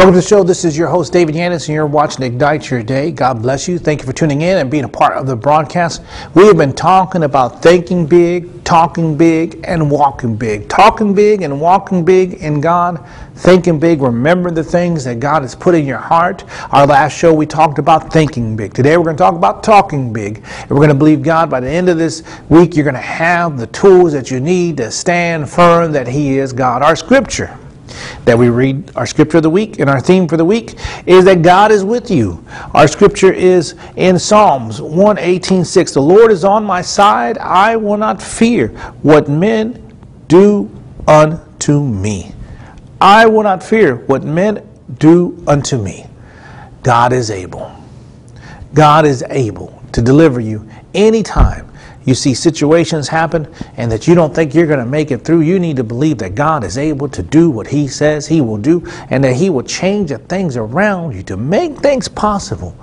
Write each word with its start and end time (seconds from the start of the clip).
Welcome 0.00 0.14
to 0.14 0.20
the 0.22 0.26
show. 0.26 0.42
This 0.42 0.64
is 0.64 0.78
your 0.78 0.88
host, 0.88 1.12
David 1.12 1.34
Yanez, 1.34 1.68
and 1.68 1.74
you're 1.74 1.84
watching 1.84 2.24
Ignite 2.24 2.70
Your 2.70 2.82
Day. 2.82 3.10
God 3.10 3.42
bless 3.42 3.68
you. 3.68 3.78
Thank 3.78 4.00
you 4.00 4.06
for 4.06 4.14
tuning 4.14 4.40
in 4.40 4.56
and 4.56 4.70
being 4.70 4.84
a 4.84 4.88
part 4.88 5.18
of 5.18 5.26
the 5.26 5.36
broadcast. 5.36 6.02
We 6.32 6.46
have 6.46 6.56
been 6.56 6.72
talking 6.72 7.24
about 7.24 7.60
thinking 7.60 8.06
big, 8.06 8.64
talking 8.64 9.14
big, 9.14 9.60
and 9.64 9.90
walking 9.90 10.36
big. 10.36 10.70
Talking 10.70 11.12
big 11.12 11.42
and 11.42 11.60
walking 11.60 12.02
big 12.02 12.32
in 12.32 12.62
God, 12.62 13.06
thinking 13.34 13.78
big, 13.78 14.00
remember 14.00 14.50
the 14.50 14.64
things 14.64 15.04
that 15.04 15.20
God 15.20 15.42
has 15.42 15.54
put 15.54 15.74
in 15.74 15.84
your 15.84 15.98
heart. 15.98 16.44
Our 16.72 16.86
last 16.86 17.14
show, 17.14 17.34
we 17.34 17.44
talked 17.44 17.78
about 17.78 18.10
thinking 18.10 18.56
big. 18.56 18.72
Today, 18.72 18.96
we're 18.96 19.04
going 19.04 19.16
to 19.16 19.22
talk 19.22 19.34
about 19.34 19.62
talking 19.62 20.14
big. 20.14 20.38
And 20.38 20.70
we're 20.70 20.76
going 20.76 20.88
to 20.88 20.94
believe 20.94 21.22
God 21.22 21.50
by 21.50 21.60
the 21.60 21.68
end 21.68 21.90
of 21.90 21.98
this 21.98 22.22
week, 22.48 22.74
you're 22.74 22.84
going 22.84 22.94
to 22.94 23.00
have 23.02 23.58
the 23.58 23.66
tools 23.66 24.14
that 24.14 24.30
you 24.30 24.40
need 24.40 24.78
to 24.78 24.90
stand 24.90 25.50
firm 25.50 25.92
that 25.92 26.08
He 26.08 26.38
is 26.38 26.54
God. 26.54 26.80
Our 26.80 26.96
scripture 26.96 27.54
that 28.24 28.38
we 28.38 28.48
read 28.48 28.90
our 28.96 29.06
scripture 29.06 29.38
of 29.38 29.42
the 29.42 29.50
week 29.50 29.78
and 29.78 29.88
our 29.88 30.00
theme 30.00 30.28
for 30.28 30.36
the 30.36 30.44
week 30.44 30.74
is 31.06 31.24
that 31.24 31.42
God 31.42 31.70
is 31.72 31.84
with 31.84 32.10
you. 32.10 32.44
Our 32.74 32.88
scripture 32.88 33.32
is 33.32 33.74
in 33.96 34.18
Psalms 34.18 34.80
118:6. 34.80 35.92
The 35.92 36.02
Lord 36.02 36.30
is 36.30 36.44
on 36.44 36.64
my 36.64 36.82
side, 36.82 37.38
I 37.38 37.76
will 37.76 37.96
not 37.96 38.22
fear 38.22 38.68
what 39.02 39.28
men 39.28 39.82
do 40.28 40.70
unto 41.06 41.82
me. 41.82 42.34
I 43.00 43.26
will 43.26 43.42
not 43.42 43.62
fear 43.62 43.96
what 44.06 44.24
men 44.24 44.66
do 44.98 45.42
unto 45.46 45.78
me. 45.78 46.06
God 46.82 47.12
is 47.12 47.30
able. 47.30 47.70
God 48.74 49.04
is 49.04 49.24
able 49.30 49.82
to 49.92 50.02
deliver 50.02 50.40
you 50.40 50.66
anytime 50.94 51.69
you 52.04 52.14
see 52.14 52.34
situations 52.34 53.08
happen 53.08 53.52
and 53.76 53.90
that 53.92 54.08
you 54.08 54.14
don't 54.14 54.34
think 54.34 54.54
you're 54.54 54.66
going 54.66 54.78
to 54.78 54.86
make 54.86 55.10
it 55.10 55.24
through, 55.24 55.40
you 55.40 55.58
need 55.58 55.76
to 55.76 55.84
believe 55.84 56.18
that 56.18 56.34
God 56.34 56.64
is 56.64 56.78
able 56.78 57.08
to 57.08 57.22
do 57.22 57.50
what 57.50 57.66
He 57.66 57.88
says 57.88 58.26
He 58.26 58.40
will 58.40 58.58
do 58.58 58.86
and 59.10 59.22
that 59.24 59.34
He 59.34 59.50
will 59.50 59.62
change 59.62 60.10
the 60.10 60.18
things 60.18 60.56
around 60.56 61.14
you 61.14 61.22
to 61.24 61.36
make 61.36 61.76
things 61.78 62.08
possible, 62.08 62.76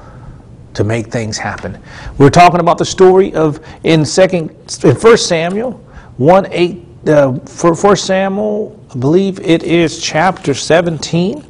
to 0.74 0.84
make 0.84 1.08
things 1.08 1.38
happen. 1.38 1.82
We're 2.18 2.30
talking 2.30 2.59
about 2.59 2.78
the 2.78 2.86
story 2.86 3.34
of 3.34 3.59
in 3.84 4.06
second 4.06 4.52
in 4.84 4.96
First 4.96 5.28
Samuel 5.28 5.74
1 6.18 6.48
8 6.52 6.88
uh, 7.08 7.40
for 7.40 7.76
First 7.76 8.06
Samuel, 8.06 8.78
I 8.94 8.98
believe 8.98 9.40
it 9.40 9.64
is 9.64 10.02
chapter 10.02 10.54
17, 10.54 11.42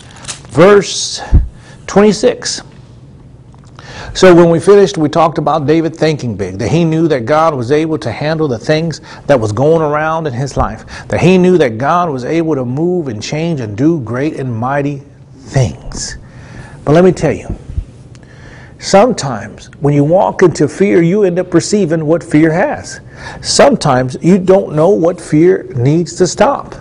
verse 0.49 1.21
26. 1.87 2.61
So 4.17 4.33
when 4.33 4.49
we 4.49 4.59
finished, 4.59 4.97
we 4.97 5.09
talked 5.09 5.37
about 5.37 5.67
David 5.67 5.95
thinking 5.95 6.35
big, 6.35 6.57
that 6.57 6.69
he 6.69 6.83
knew 6.83 7.07
that 7.07 7.27
God 7.27 7.53
was 7.53 7.71
able 7.71 7.99
to 7.99 8.11
handle 8.11 8.47
the 8.47 8.57
things 8.57 8.99
that 9.27 9.39
was 9.39 9.51
going 9.51 9.83
around 9.83 10.25
in 10.25 10.33
his 10.33 10.57
life, 10.57 10.87
that 11.09 11.21
he 11.21 11.37
knew 11.37 11.55
that 11.59 11.77
God 11.77 12.09
was 12.09 12.25
able 12.25 12.55
to 12.55 12.65
move 12.65 13.09
and 13.09 13.21
change 13.21 13.59
and 13.59 13.77
do 13.77 13.99
great 13.99 14.39
and 14.39 14.51
mighty 14.51 15.03
things. 15.35 16.17
But 16.83 16.93
let 16.93 17.03
me 17.03 17.11
tell 17.11 17.31
you, 17.31 17.47
sometimes 18.79 19.67
when 19.81 19.93
you 19.93 20.03
walk 20.03 20.41
into 20.41 20.67
fear, 20.67 21.03
you 21.03 21.21
end 21.21 21.37
up 21.37 21.51
perceiving 21.51 22.03
what 22.03 22.23
fear 22.23 22.51
has. 22.51 23.01
Sometimes 23.43 24.17
you 24.19 24.39
don't 24.39 24.75
know 24.75 24.89
what 24.89 25.21
fear 25.21 25.65
needs 25.75 26.15
to 26.15 26.25
stop. 26.25 26.73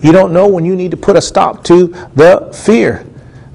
You 0.00 0.12
don't 0.12 0.32
know 0.32 0.46
when 0.46 0.64
you 0.64 0.76
need 0.76 0.92
to 0.92 0.96
put 0.96 1.16
a 1.16 1.20
stop 1.20 1.64
to 1.64 1.88
the 2.14 2.56
fear. 2.64 3.04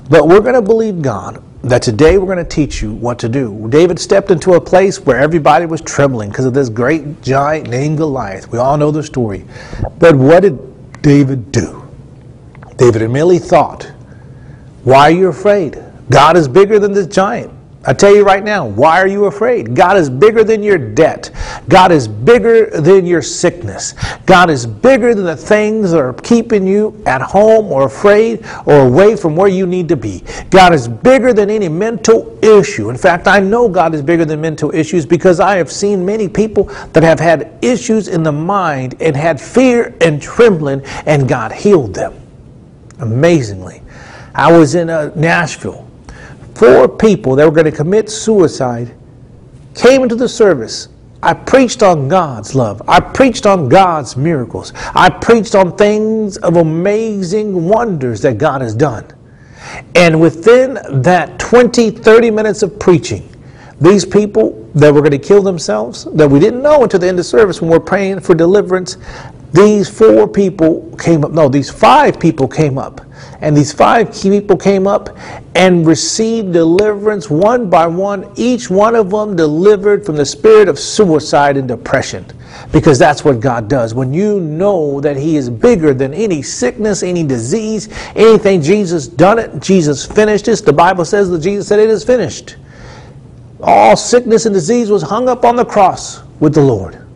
But 0.10 0.28
we're 0.28 0.42
going 0.42 0.56
to 0.56 0.62
believe 0.62 1.02
God 1.02 1.42
that 1.64 1.82
today 1.82 2.18
we're 2.18 2.34
going 2.34 2.38
to 2.38 2.44
teach 2.44 2.82
you 2.82 2.94
what 2.94 3.20
to 3.20 3.28
do. 3.28 3.68
David 3.70 4.00
stepped 4.00 4.32
into 4.32 4.54
a 4.54 4.62
place 4.62 5.00
where 5.02 5.20
everybody 5.20 5.66
was 5.66 5.82
trembling 5.82 6.30
because 6.30 6.46
of 6.46 6.54
this 6.54 6.70
great 6.70 7.22
giant 7.22 7.70
named 7.70 7.98
Goliath. 7.98 8.50
We 8.52 8.60
all 8.60 8.78
know 8.78 8.92
the 8.92 9.04
story. 9.04 9.46
But 9.98 10.16
what 10.16 10.42
did 10.42 11.02
David 11.02 11.52
do? 11.52 11.88
David 12.78 13.02
immediately 13.02 13.40
thought, 13.40 13.84
Why 14.84 15.10
are 15.10 15.12
you 15.12 15.28
afraid? 15.28 15.84
God 16.10 16.38
is 16.38 16.48
bigger 16.48 16.80
than 16.80 16.94
this 16.94 17.08
giant. 17.08 17.52
I 17.90 17.94
tell 17.94 18.14
you 18.14 18.24
right 18.24 18.44
now, 18.44 18.68
why 18.68 19.02
are 19.02 19.08
you 19.08 19.26
afraid? 19.26 19.74
God 19.74 19.98
is 19.98 20.12
bigger 20.12 20.44
than 20.44 20.62
your 20.62 20.78
debt. 20.78 21.32
God 21.70 21.92
is 21.92 22.08
bigger 22.08 22.70
than 22.70 23.04
your 23.08 23.24
sickness. 23.24 23.96
God 24.28 24.52
is 24.52 24.68
bigger 24.68 25.16
than 25.16 25.26
the 25.26 25.36
things 25.36 25.90
that 25.90 26.00
are 26.00 26.14
keeping 26.14 26.68
you 26.68 27.02
at 27.08 27.20
home 27.20 27.72
or 27.72 27.88
afraid 27.88 28.46
or 28.68 28.82
away 28.82 29.16
from 29.16 29.36
where 29.36 29.48
you 29.48 29.66
need 29.66 29.90
to 29.90 29.98
be. 29.98 30.24
God 30.52 30.72
is 30.72 30.88
bigger 30.88 31.34
than 31.34 31.50
any 31.50 31.68
mental 31.68 32.38
issue. 32.44 32.92
In 32.92 32.96
fact, 32.96 33.28
I 33.28 33.40
know 33.40 33.68
God 33.68 33.96
is 33.96 34.04
bigger 34.04 34.24
than 34.24 34.40
mental 34.40 34.70
issues 34.72 35.04
because 35.04 35.40
I 35.40 35.56
have 35.56 35.72
seen 35.72 36.06
many 36.06 36.30
people 36.30 36.66
that 36.94 37.02
have 37.02 37.20
had 37.20 37.58
issues 37.64 38.08
in 38.08 38.22
the 38.22 38.32
mind 38.32 39.02
and 39.02 39.18
had 39.18 39.42
fear 39.42 39.96
and 40.00 40.22
trembling, 40.22 40.86
and 41.08 41.28
God 41.28 41.52
healed 41.52 41.96
them. 41.96 42.14
Amazingly. 43.00 43.82
I 44.36 44.52
was 44.52 44.76
in 44.76 44.92
uh, 44.92 45.12
Nashville 45.16 45.89
four 46.60 46.90
people 46.90 47.38
that 47.38 47.46
were 47.46 47.54
going 47.54 47.64
to 47.64 47.72
commit 47.72 48.10
suicide 48.10 48.94
came 49.74 50.04
into 50.04 50.16
the 50.16 50.28
service. 50.28 50.90
I 51.24 51.34
preached 51.34 51.82
on 51.82 52.10
God's 52.10 52.54
love. 52.54 52.82
I 52.86 53.00
preached 53.00 53.46
on 53.46 53.70
God's 53.70 54.18
miracles. 54.18 54.74
I 54.76 55.10
preached 55.10 55.56
on 55.56 55.78
things 55.78 56.36
of 56.38 56.58
amazing 56.58 57.66
wonders 57.66 58.22
that 58.24 58.38
God 58.38 58.60
has 58.60 58.76
done. 58.76 59.08
And 59.96 60.20
within 60.20 60.80
that 61.02 61.40
20, 61.40 61.92
30 61.92 62.30
minutes 62.32 62.62
of 62.62 62.78
preaching, 62.78 63.30
these 63.80 64.04
people 64.04 64.70
that 64.76 64.94
were 64.94 65.00
going 65.00 65.12
to 65.12 65.18
kill 65.18 65.42
themselves, 65.42 66.06
that 66.14 66.30
we 66.30 66.42
didn't 66.42 66.62
know 66.62 66.84
until 66.84 67.00
the 67.00 67.08
end 67.08 67.20
of 67.20 67.26
service 67.26 67.62
when 67.62 67.72
we 67.72 67.78
we're 67.78 67.86
praying 67.86 68.20
for 68.20 68.36
deliverance, 68.36 68.98
these 69.54 69.90
four 69.90 70.28
people 70.28 70.96
came 70.98 71.26
up. 71.26 71.32
No, 71.32 71.50
these 71.50 71.70
five 71.70 72.20
people 72.20 72.48
came 72.48 72.78
up 72.78 73.02
and 73.42 73.56
these 73.56 73.72
five 73.72 74.14
people 74.14 74.58
came 74.58 74.86
up 74.86 75.18
and 75.56 75.88
received 75.88 76.52
deliverance 76.52 77.30
one 77.30 77.70
by 77.70 77.88
one, 77.88 78.30
each 78.36 78.70
one 78.70 78.96
of 78.96 79.10
them 79.12 79.36
delivered 79.36 80.06
from 80.06 80.18
the 80.18 80.26
spirit 80.26 80.68
of 80.68 80.78
suicide 80.78 81.56
and 81.56 81.68
depression. 81.68 82.26
Because 82.74 83.00
that's 83.00 83.24
what 83.24 83.40
God 83.40 83.70
does. 83.70 83.94
When 83.94 84.14
you 84.14 84.40
know 84.42 85.00
that 85.00 85.16
He 85.16 85.38
is 85.38 85.50
bigger 85.50 85.94
than 85.94 86.14
any 86.14 86.42
sickness, 86.42 87.04
any 87.04 87.24
disease, 87.24 87.88
anything, 88.16 88.62
Jesus 88.62 89.08
done 89.08 89.40
it, 89.40 89.60
Jesus 89.62 90.06
finished 90.06 90.46
this. 90.46 90.62
The 90.62 90.74
Bible 90.74 91.06
says 91.06 91.30
that 91.30 91.40
Jesus 91.40 91.68
said 91.68 91.80
it 91.80 91.90
is 91.90 92.04
finished. 92.04 92.58
All 93.62 93.96
sickness 93.96 94.46
and 94.46 94.54
disease 94.54 94.90
was 94.90 95.02
hung 95.02 95.30
up 95.30 95.46
on 95.46 95.56
the 95.56 95.66
cross 95.66 96.22
with 96.40 96.54
the 96.54 96.62
Lord. 96.62 97.09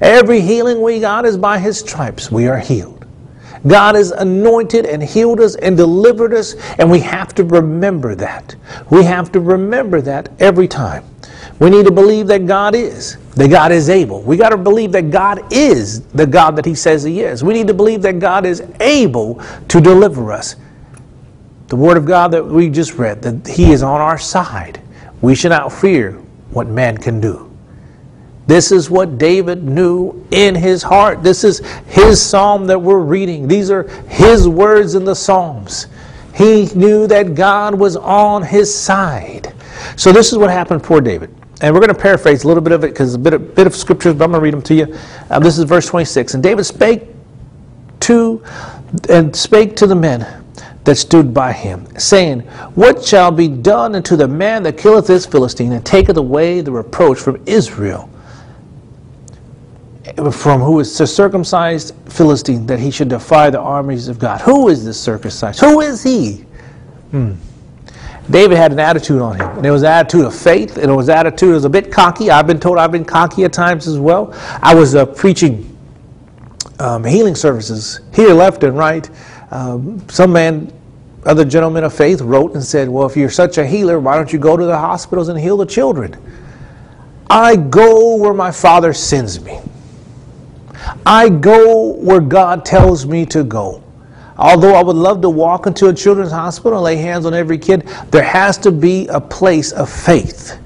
Every 0.00 0.40
healing 0.40 0.80
we 0.80 1.00
got 1.00 1.26
is 1.26 1.36
by 1.36 1.58
His 1.58 1.78
stripes. 1.78 2.30
We 2.30 2.48
are 2.48 2.58
healed. 2.58 3.00
God 3.66 3.94
has 3.94 4.10
anointed 4.10 4.86
and 4.86 5.02
healed 5.02 5.40
us 5.40 5.54
and 5.56 5.76
delivered 5.76 6.32
us, 6.32 6.54
and 6.78 6.90
we 6.90 7.00
have 7.00 7.34
to 7.34 7.44
remember 7.44 8.14
that. 8.14 8.54
We 8.90 9.04
have 9.04 9.30
to 9.32 9.40
remember 9.40 10.00
that 10.00 10.30
every 10.40 10.66
time. 10.66 11.04
We 11.58 11.68
need 11.68 11.84
to 11.84 11.92
believe 11.92 12.26
that 12.28 12.46
God 12.46 12.74
is, 12.74 13.18
that 13.34 13.50
God 13.50 13.70
is 13.70 13.90
able. 13.90 14.22
We 14.22 14.38
got 14.38 14.48
to 14.48 14.56
believe 14.56 14.92
that 14.92 15.10
God 15.10 15.52
is 15.52 16.00
the 16.06 16.26
God 16.26 16.56
that 16.56 16.64
He 16.64 16.74
says 16.74 17.02
He 17.02 17.20
is. 17.20 17.44
We 17.44 17.52
need 17.52 17.66
to 17.66 17.74
believe 17.74 18.00
that 18.02 18.18
God 18.18 18.46
is 18.46 18.62
able 18.80 19.42
to 19.68 19.80
deliver 19.80 20.32
us. 20.32 20.56
The 21.68 21.76
Word 21.76 21.98
of 21.98 22.06
God 22.06 22.30
that 22.32 22.44
we 22.44 22.70
just 22.70 22.94
read, 22.94 23.20
that 23.22 23.46
He 23.46 23.72
is 23.72 23.82
on 23.82 24.00
our 24.00 24.18
side. 24.18 24.80
We 25.20 25.34
should 25.34 25.50
not 25.50 25.70
fear 25.70 26.12
what 26.52 26.66
man 26.66 26.96
can 26.96 27.20
do. 27.20 27.49
This 28.46 28.72
is 28.72 28.90
what 28.90 29.18
David 29.18 29.62
knew 29.62 30.26
in 30.30 30.54
his 30.54 30.82
heart. 30.82 31.22
This 31.22 31.44
is 31.44 31.60
his 31.86 32.20
psalm 32.20 32.66
that 32.66 32.80
we're 32.80 32.98
reading. 32.98 33.46
These 33.46 33.70
are 33.70 33.84
his 34.08 34.48
words 34.48 34.94
in 34.94 35.04
the 35.04 35.14
Psalms. 35.14 35.86
He 36.34 36.66
knew 36.74 37.06
that 37.06 37.34
God 37.34 37.74
was 37.74 37.96
on 37.96 38.42
his 38.42 38.74
side. 38.74 39.52
So 39.96 40.12
this 40.12 40.32
is 40.32 40.38
what 40.38 40.50
happened 40.50 40.84
for 40.84 41.00
David. 41.00 41.34
And 41.60 41.74
we're 41.74 41.80
going 41.80 41.94
to 41.94 42.00
paraphrase 42.00 42.44
a 42.44 42.48
little 42.48 42.62
bit 42.62 42.72
of 42.72 42.84
it 42.84 42.88
because 42.88 43.14
a 43.14 43.18
bit 43.18 43.34
of, 43.34 43.54
bit 43.54 43.66
of 43.66 43.74
scriptures, 43.76 44.14
but 44.14 44.24
I'm 44.24 44.30
going 44.30 44.40
to 44.40 44.44
read 44.44 44.54
them 44.54 44.62
to 44.62 44.74
you. 44.74 44.96
Uh, 45.28 45.38
this 45.38 45.58
is 45.58 45.64
verse 45.64 45.86
26. 45.86 46.34
And 46.34 46.42
David 46.42 46.64
spake 46.64 47.02
to 48.00 48.42
and 49.08 49.34
spake 49.36 49.76
to 49.76 49.86
the 49.86 49.94
men 49.94 50.26
that 50.84 50.96
stood 50.96 51.32
by 51.32 51.52
him, 51.52 51.86
saying, 51.98 52.40
What 52.74 53.04
shall 53.04 53.30
be 53.30 53.46
done 53.46 53.94
unto 53.94 54.16
the 54.16 54.26
man 54.26 54.62
that 54.64 54.78
killeth 54.78 55.06
this 55.06 55.26
Philistine, 55.26 55.72
and 55.72 55.84
taketh 55.84 56.16
away 56.16 56.60
the 56.60 56.72
reproach 56.72 57.18
from 57.18 57.40
Israel? 57.46 58.09
From 60.32 60.60
who 60.60 60.80
is 60.80 60.96
the 60.96 61.06
circumcised 61.06 61.94
Philistine, 62.08 62.66
that 62.66 62.78
he 62.78 62.90
should 62.90 63.08
defy 63.08 63.50
the 63.50 63.60
armies 63.60 64.08
of 64.08 64.18
God. 64.18 64.40
Who 64.40 64.68
is 64.68 64.84
this 64.84 65.00
circumcised? 65.00 65.60
Who 65.60 65.80
is 65.80 66.02
he? 66.02 66.44
Hmm. 67.10 67.34
David 68.30 68.56
had 68.56 68.72
an 68.72 68.78
attitude 68.78 69.20
on 69.20 69.36
him, 69.36 69.48
and 69.56 69.66
it 69.66 69.70
was 69.70 69.82
an 69.82 69.88
attitude 69.88 70.24
of 70.24 70.34
faith, 70.34 70.76
and 70.76 70.90
it 70.90 70.94
was 70.94 71.08
an 71.08 71.16
attitude, 71.16 71.50
it 71.50 71.54
was 71.54 71.64
a 71.64 71.70
bit 71.70 71.90
cocky. 71.90 72.30
I've 72.30 72.46
been 72.46 72.60
told 72.60 72.78
I've 72.78 72.92
been 72.92 73.04
cocky 73.04 73.44
at 73.44 73.52
times 73.52 73.88
as 73.88 73.98
well. 73.98 74.32
I 74.62 74.74
was 74.74 74.94
uh, 74.94 75.06
preaching 75.06 75.76
um, 76.78 77.04
healing 77.04 77.34
services 77.34 78.00
here, 78.14 78.32
left, 78.32 78.62
and 78.62 78.76
right. 78.76 79.08
Um, 79.50 80.08
some 80.08 80.32
man, 80.32 80.72
other 81.24 81.44
gentleman 81.44 81.84
of 81.84 81.92
faith, 81.92 82.20
wrote 82.20 82.54
and 82.54 82.62
said, 82.62 82.88
Well, 82.88 83.06
if 83.06 83.16
you're 83.16 83.30
such 83.30 83.58
a 83.58 83.66
healer, 83.66 83.98
why 83.98 84.16
don't 84.16 84.32
you 84.32 84.38
go 84.38 84.56
to 84.56 84.64
the 84.64 84.78
hospitals 84.78 85.28
and 85.28 85.38
heal 85.38 85.56
the 85.56 85.66
children? 85.66 86.16
I 87.28 87.56
go 87.56 88.16
where 88.16 88.34
my 88.34 88.50
Father 88.50 88.92
sends 88.92 89.40
me. 89.40 89.60
I 91.04 91.28
go 91.28 91.94
where 91.94 92.20
God 92.20 92.64
tells 92.64 93.06
me 93.06 93.26
to 93.26 93.44
go. 93.44 93.82
Although 94.36 94.74
I 94.74 94.82
would 94.82 94.96
love 94.96 95.20
to 95.22 95.30
walk 95.30 95.66
into 95.66 95.88
a 95.88 95.94
children's 95.94 96.32
hospital 96.32 96.78
and 96.78 96.84
lay 96.84 96.96
hands 96.96 97.26
on 97.26 97.34
every 97.34 97.58
kid, 97.58 97.82
there 98.10 98.22
has 98.22 98.56
to 98.58 98.72
be 98.72 99.06
a 99.08 99.20
place 99.20 99.72
of 99.72 99.90
faith. 99.90 100.58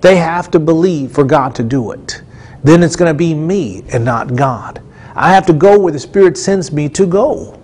They 0.00 0.16
have 0.16 0.50
to 0.50 0.60
believe 0.60 1.12
for 1.12 1.24
God 1.24 1.54
to 1.54 1.62
do 1.62 1.92
it. 1.92 2.22
Then 2.62 2.82
it's 2.82 2.96
going 2.96 3.10
to 3.10 3.16
be 3.16 3.34
me 3.34 3.84
and 3.92 4.04
not 4.04 4.36
God. 4.36 4.82
I 5.14 5.32
have 5.32 5.46
to 5.46 5.52
go 5.52 5.78
where 5.78 5.92
the 5.92 5.98
Spirit 5.98 6.36
sends 6.36 6.70
me 6.70 6.88
to 6.90 7.06
go. 7.06 7.58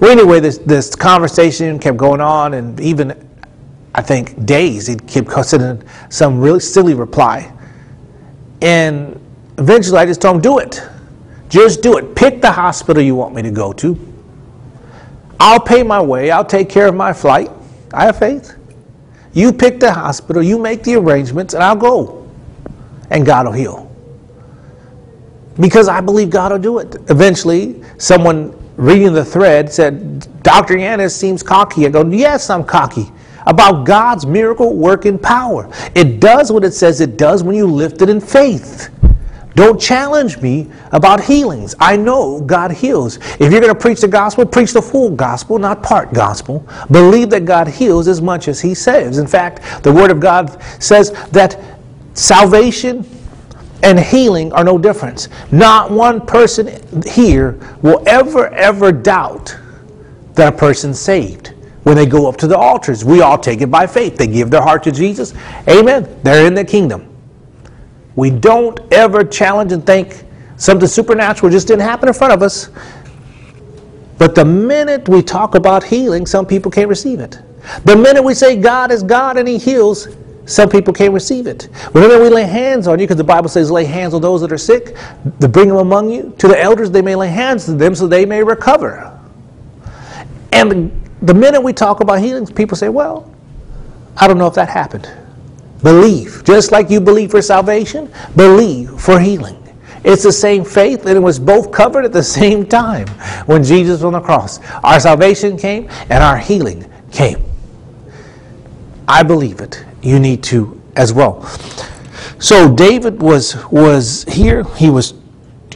Well, 0.00 0.10
anyway, 0.10 0.40
this, 0.40 0.58
this 0.58 0.94
conversation 0.94 1.78
kept 1.78 1.96
going 1.96 2.20
on, 2.20 2.54
and 2.54 2.78
even 2.80 3.28
I 3.94 4.02
think 4.02 4.44
days, 4.46 4.86
he 4.86 4.96
kept 4.96 5.32
sending 5.44 5.86
some 6.10 6.40
really 6.40 6.60
silly 6.60 6.94
reply. 6.94 7.52
And 8.62 9.20
eventually 9.60 9.98
I 9.98 10.06
just 10.06 10.20
told 10.20 10.36
him, 10.36 10.42
do 10.42 10.58
it. 10.58 10.82
Just 11.48 11.82
do 11.82 11.98
it. 11.98 12.16
Pick 12.16 12.40
the 12.40 12.50
hospital 12.50 13.02
you 13.02 13.14
want 13.14 13.34
me 13.34 13.42
to 13.42 13.50
go 13.50 13.72
to. 13.74 13.98
I'll 15.38 15.60
pay 15.60 15.82
my 15.82 16.00
way, 16.00 16.30
I'll 16.30 16.44
take 16.44 16.68
care 16.68 16.86
of 16.86 16.94
my 16.94 17.12
flight. 17.12 17.50
I 17.92 18.04
have 18.04 18.18
faith. 18.18 18.56
You 19.32 19.52
pick 19.52 19.80
the 19.80 19.92
hospital, 19.92 20.42
you 20.42 20.58
make 20.58 20.82
the 20.82 20.96
arrangements, 20.96 21.54
and 21.54 21.62
I'll 21.62 21.76
go. 21.76 22.28
And 23.10 23.24
God 23.24 23.46
will 23.46 23.52
heal. 23.52 23.86
Because 25.58 25.88
I 25.88 26.00
believe 26.00 26.30
God 26.30 26.52
will 26.52 26.58
do 26.58 26.78
it. 26.78 26.94
Eventually, 27.08 27.82
someone 27.98 28.56
reading 28.76 29.12
the 29.12 29.24
thread 29.24 29.72
said, 29.72 30.42
Dr. 30.42 30.78
Yanez 30.78 31.14
seems 31.14 31.42
cocky. 31.42 31.86
I 31.86 31.90
go, 31.90 32.08
Yes, 32.08 32.50
I'm 32.50 32.64
cocky. 32.64 33.10
About 33.46 33.86
God's 33.86 34.26
miracle 34.26 34.76
working 34.76 35.18
power. 35.18 35.70
It 35.94 36.20
does 36.20 36.52
what 36.52 36.62
it 36.64 36.72
says 36.72 37.00
it 37.00 37.16
does 37.16 37.42
when 37.42 37.56
you 37.56 37.66
lift 37.66 38.02
it 38.02 38.08
in 38.08 38.20
faith. 38.20 38.90
Don't 39.54 39.80
challenge 39.80 40.38
me 40.38 40.70
about 40.92 41.22
healings. 41.22 41.74
I 41.80 41.96
know 41.96 42.40
God 42.40 42.70
heals. 42.70 43.16
If 43.16 43.52
you're 43.52 43.60
going 43.60 43.74
to 43.74 43.74
preach 43.74 44.00
the 44.00 44.08
gospel, 44.08 44.46
preach 44.46 44.72
the 44.72 44.82
full 44.82 45.10
gospel, 45.10 45.58
not 45.58 45.82
part 45.82 46.12
gospel. 46.12 46.66
Believe 46.90 47.30
that 47.30 47.44
God 47.44 47.66
heals 47.68 48.08
as 48.08 48.22
much 48.22 48.48
as 48.48 48.60
He 48.60 48.74
saves. 48.74 49.18
In 49.18 49.26
fact, 49.26 49.82
the 49.82 49.92
Word 49.92 50.10
of 50.10 50.20
God 50.20 50.62
says 50.82 51.10
that 51.30 51.60
salvation 52.14 53.04
and 53.82 53.98
healing 53.98 54.52
are 54.52 54.64
no 54.64 54.78
difference. 54.78 55.28
Not 55.50 55.90
one 55.90 56.24
person 56.24 57.02
here 57.06 57.58
will 57.82 58.02
ever, 58.06 58.48
ever 58.48 58.92
doubt 58.92 59.56
that 60.34 60.54
a 60.54 60.56
person's 60.56 61.00
saved 61.00 61.54
when 61.82 61.96
they 61.96 62.06
go 62.06 62.28
up 62.28 62.36
to 62.36 62.46
the 62.46 62.56
altars. 62.56 63.04
We 63.04 63.22
all 63.22 63.38
take 63.38 63.62
it 63.62 63.70
by 63.70 63.86
faith. 63.86 64.16
They 64.16 64.26
give 64.26 64.50
their 64.50 64.62
heart 64.62 64.82
to 64.84 64.92
Jesus. 64.92 65.34
Amen. 65.68 66.20
They're 66.22 66.46
in 66.46 66.54
the 66.54 66.64
kingdom. 66.64 67.09
We 68.16 68.30
don't 68.30 68.80
ever 68.92 69.24
challenge 69.24 69.72
and 69.72 69.84
think 69.84 70.24
something 70.56 70.88
supernatural 70.88 71.50
just 71.50 71.68
didn't 71.68 71.82
happen 71.82 72.08
in 72.08 72.14
front 72.14 72.32
of 72.32 72.42
us. 72.42 72.70
But 74.18 74.34
the 74.34 74.44
minute 74.44 75.08
we 75.08 75.22
talk 75.22 75.54
about 75.54 75.82
healing, 75.82 76.26
some 76.26 76.44
people 76.44 76.70
can't 76.70 76.88
receive 76.88 77.20
it. 77.20 77.38
The 77.84 77.96
minute 77.96 78.22
we 78.22 78.34
say 78.34 78.56
God 78.56 78.90
is 78.90 79.02
God 79.02 79.36
and 79.36 79.48
He 79.48 79.58
heals, 79.58 80.08
some 80.44 80.68
people 80.68 80.92
can't 80.92 81.14
receive 81.14 81.46
it. 81.46 81.64
Whenever 81.92 82.22
we 82.22 82.28
lay 82.28 82.44
hands 82.44 82.88
on 82.88 82.98
you, 82.98 83.06
because 83.06 83.16
the 83.16 83.24
Bible 83.24 83.48
says 83.48 83.70
lay 83.70 83.84
hands 83.84 84.14
on 84.14 84.20
those 84.20 84.40
that 84.40 84.50
are 84.52 84.58
sick, 84.58 84.96
to 85.40 85.48
bring 85.48 85.68
them 85.68 85.76
among 85.78 86.10
you, 86.10 86.34
to 86.38 86.48
the 86.48 86.60
elders 86.60 86.90
they 86.90 87.02
may 87.02 87.14
lay 87.14 87.28
hands 87.28 87.68
on 87.68 87.78
them 87.78 87.94
so 87.94 88.06
they 88.06 88.26
may 88.26 88.42
recover. 88.42 89.18
And 90.52 90.90
the 91.22 91.34
minute 91.34 91.62
we 91.62 91.72
talk 91.72 92.00
about 92.00 92.18
healings, 92.18 92.50
people 92.50 92.76
say, 92.76 92.88
well, 92.88 93.32
I 94.16 94.26
don't 94.26 94.38
know 94.38 94.48
if 94.48 94.54
that 94.54 94.68
happened. 94.68 95.08
Believe. 95.82 96.42
Just 96.44 96.72
like 96.72 96.90
you 96.90 97.00
believe 97.00 97.30
for 97.30 97.42
salvation, 97.42 98.12
believe 98.36 99.00
for 99.00 99.18
healing. 99.18 99.56
It's 100.02 100.22
the 100.22 100.32
same 100.32 100.64
faith, 100.64 101.06
and 101.06 101.16
it 101.16 101.20
was 101.20 101.38
both 101.38 101.72
covered 101.72 102.04
at 102.04 102.12
the 102.12 102.22
same 102.40 102.66
time 102.66 103.06
when 103.46 103.62
Jesus 103.62 103.98
was 103.98 104.04
on 104.04 104.12
the 104.12 104.20
cross. 104.20 104.60
Our 104.82 105.00
salvation 105.00 105.56
came, 105.56 105.88
and 106.08 106.22
our 106.22 106.38
healing 106.38 106.90
came. 107.12 107.44
I 109.06 109.22
believe 109.22 109.60
it. 109.60 109.84
You 110.02 110.18
need 110.18 110.42
to 110.44 110.80
as 110.96 111.12
well. 111.12 111.42
So 112.38 112.74
David 112.74 113.20
was 113.20 113.56
was 113.70 114.24
here. 114.24 114.64
He 114.76 114.88
was 114.88 115.12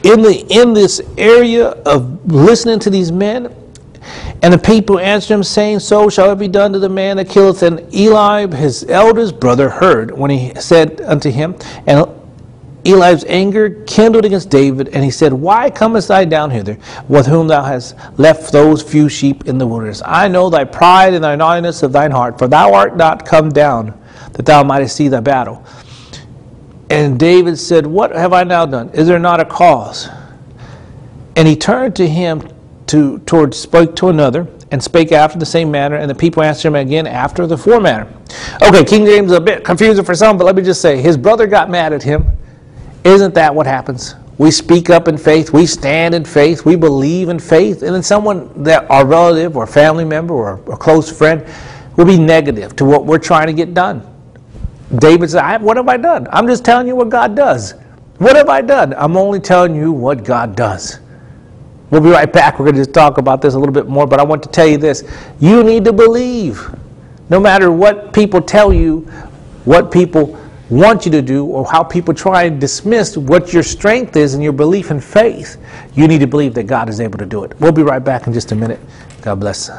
in 0.03 0.21
the 0.21 0.45
in 0.49 0.73
this 0.73 1.01
area 1.17 1.69
of 1.69 2.31
listening 2.31 2.79
to 2.79 2.89
these 2.89 3.11
men 3.11 3.53
and 4.41 4.53
the 4.53 4.57
people 4.57 4.99
answered 4.99 5.33
him, 5.33 5.43
saying, 5.43 5.79
So 5.79 6.09
shall 6.09 6.31
it 6.31 6.37
be 6.37 6.47
done 6.47 6.73
to 6.73 6.79
the 6.79 6.89
man 6.89 7.17
that 7.17 7.29
killeth. 7.29 7.63
And 7.63 7.79
Eliab, 7.93 8.53
his 8.53 8.83
eldest 8.89 9.39
brother, 9.39 9.69
heard 9.69 10.15
when 10.15 10.29
he 10.29 10.53
said 10.55 11.01
unto 11.01 11.31
him, 11.31 11.55
and 11.87 12.07
Eliab's 12.85 13.25
anger 13.25 13.83
kindled 13.85 14.25
against 14.25 14.51
David, 14.51 14.89
and 14.89 15.03
he 15.03 15.09
said, 15.09 15.33
Why 15.33 15.71
comest 15.71 16.09
thou 16.09 16.23
down 16.25 16.51
hither, 16.51 16.77
with 17.07 17.25
whom 17.25 17.47
thou 17.47 17.63
hast 17.63 17.95
left 18.17 18.51
those 18.51 18.83
few 18.83 19.09
sheep 19.09 19.47
in 19.47 19.57
the 19.57 19.65
wilderness? 19.65 20.03
I 20.05 20.27
know 20.27 20.49
thy 20.49 20.65
pride 20.65 21.15
and 21.15 21.23
thy 21.23 21.35
naughtiness 21.35 21.81
of 21.81 21.91
thine 21.91 22.11
heart, 22.11 22.37
for 22.37 22.47
thou 22.47 22.73
art 22.73 22.95
not 22.95 23.25
come 23.25 23.49
down, 23.49 23.99
that 24.33 24.45
thou 24.45 24.63
mightest 24.63 24.95
see 24.95 25.07
thy 25.07 25.21
battle. 25.21 25.65
And 26.91 27.17
David 27.17 27.57
said, 27.57 27.87
What 27.87 28.11
have 28.11 28.33
I 28.33 28.43
now 28.43 28.67
done? 28.67 28.89
Is 28.89 29.07
there 29.07 29.17
not 29.17 29.39
a 29.39 29.45
cause? 29.45 30.07
And 31.35 31.47
he 31.47 31.55
turned 31.55 31.95
to 31.95 32.07
him 32.07 32.47
to 32.87 33.19
towards 33.19 33.57
spoke 33.57 33.95
to 33.97 34.09
another 34.09 34.47
and 34.71 34.83
spake 34.83 35.11
after 35.11 35.37
the 35.39 35.45
same 35.45 35.71
manner, 35.71 35.95
and 35.95 36.09
the 36.09 36.15
people 36.15 36.43
answered 36.43 36.69
him 36.69 36.75
again 36.75 37.07
after 37.07 37.47
the 37.47 37.57
former 37.57 37.81
manner. 37.81 38.13
Okay, 38.61 38.83
King 38.83 39.05
James 39.05 39.31
is 39.31 39.37
a 39.37 39.41
bit 39.41 39.63
confusing 39.63 40.03
for 40.03 40.15
some, 40.15 40.37
but 40.37 40.45
let 40.45 40.55
me 40.55 40.63
just 40.63 40.81
say, 40.81 41.01
his 41.01 41.17
brother 41.17 41.47
got 41.47 41.69
mad 41.69 41.93
at 41.93 42.03
him. 42.03 42.25
Isn't 43.03 43.33
that 43.35 43.53
what 43.53 43.67
happens? 43.67 44.15
We 44.37 44.51
speak 44.51 44.89
up 44.89 45.07
in 45.07 45.17
faith, 45.17 45.53
we 45.53 45.65
stand 45.65 46.13
in 46.13 46.25
faith, 46.25 46.65
we 46.65 46.75
believe 46.75 47.29
in 47.29 47.39
faith, 47.39 47.83
and 47.83 47.95
then 47.95 48.03
someone 48.03 48.63
that 48.63 48.89
our 48.89 49.05
relative 49.05 49.55
or 49.55 49.65
family 49.65 50.03
member 50.03 50.33
or 50.33 50.55
a 50.71 50.75
close 50.75 51.09
friend 51.15 51.45
will 51.95 52.05
be 52.05 52.17
negative 52.17 52.75
to 52.75 52.85
what 52.85 53.05
we're 53.05 53.19
trying 53.19 53.47
to 53.47 53.53
get 53.53 53.73
done. 53.73 54.05
David 54.97 55.29
said, 55.29 55.61
What 55.61 55.77
have 55.77 55.87
I 55.87 55.97
done? 55.97 56.27
I'm 56.31 56.47
just 56.47 56.65
telling 56.65 56.87
you 56.87 56.95
what 56.95 57.09
God 57.09 57.35
does. 57.35 57.75
What 58.17 58.35
have 58.35 58.49
I 58.49 58.61
done? 58.61 58.93
I'm 58.97 59.15
only 59.17 59.39
telling 59.39 59.75
you 59.75 59.91
what 59.91 60.23
God 60.23 60.55
does. 60.55 60.99
We'll 61.89 62.01
be 62.01 62.09
right 62.09 62.31
back. 62.31 62.59
We're 62.59 62.65
going 62.65 62.75
to 62.75 62.81
just 62.81 62.93
talk 62.93 63.17
about 63.17 63.41
this 63.41 63.53
a 63.53 63.59
little 63.59 63.73
bit 63.73 63.87
more, 63.87 64.07
but 64.07 64.19
I 64.19 64.23
want 64.23 64.41
to 64.43 64.49
tell 64.49 64.67
you 64.67 64.77
this. 64.77 65.03
You 65.39 65.63
need 65.63 65.85
to 65.85 65.93
believe. 65.93 66.73
No 67.29 67.39
matter 67.39 67.71
what 67.71 68.13
people 68.13 68.41
tell 68.41 68.73
you, 68.73 69.01
what 69.65 69.91
people 69.91 70.39
want 70.69 71.05
you 71.05 71.11
to 71.11 71.21
do, 71.21 71.45
or 71.45 71.65
how 71.65 71.83
people 71.83 72.13
try 72.13 72.43
and 72.43 72.59
dismiss 72.59 73.17
what 73.17 73.53
your 73.53 73.61
strength 73.61 74.15
is 74.15 74.33
and 74.33 74.43
your 74.43 74.53
belief 74.53 74.89
and 74.89 75.03
faith, 75.03 75.57
you 75.93 76.07
need 76.07 76.19
to 76.19 76.27
believe 76.27 76.55
that 76.55 76.63
God 76.63 76.89
is 76.89 76.99
able 76.99 77.19
to 77.19 77.25
do 77.25 77.43
it. 77.43 77.53
We'll 77.59 77.71
be 77.71 77.83
right 77.83 78.03
back 78.03 78.25
in 78.25 78.33
just 78.33 78.51
a 78.51 78.55
minute. 78.55 78.79
God 79.21 79.39
bless. 79.39 79.69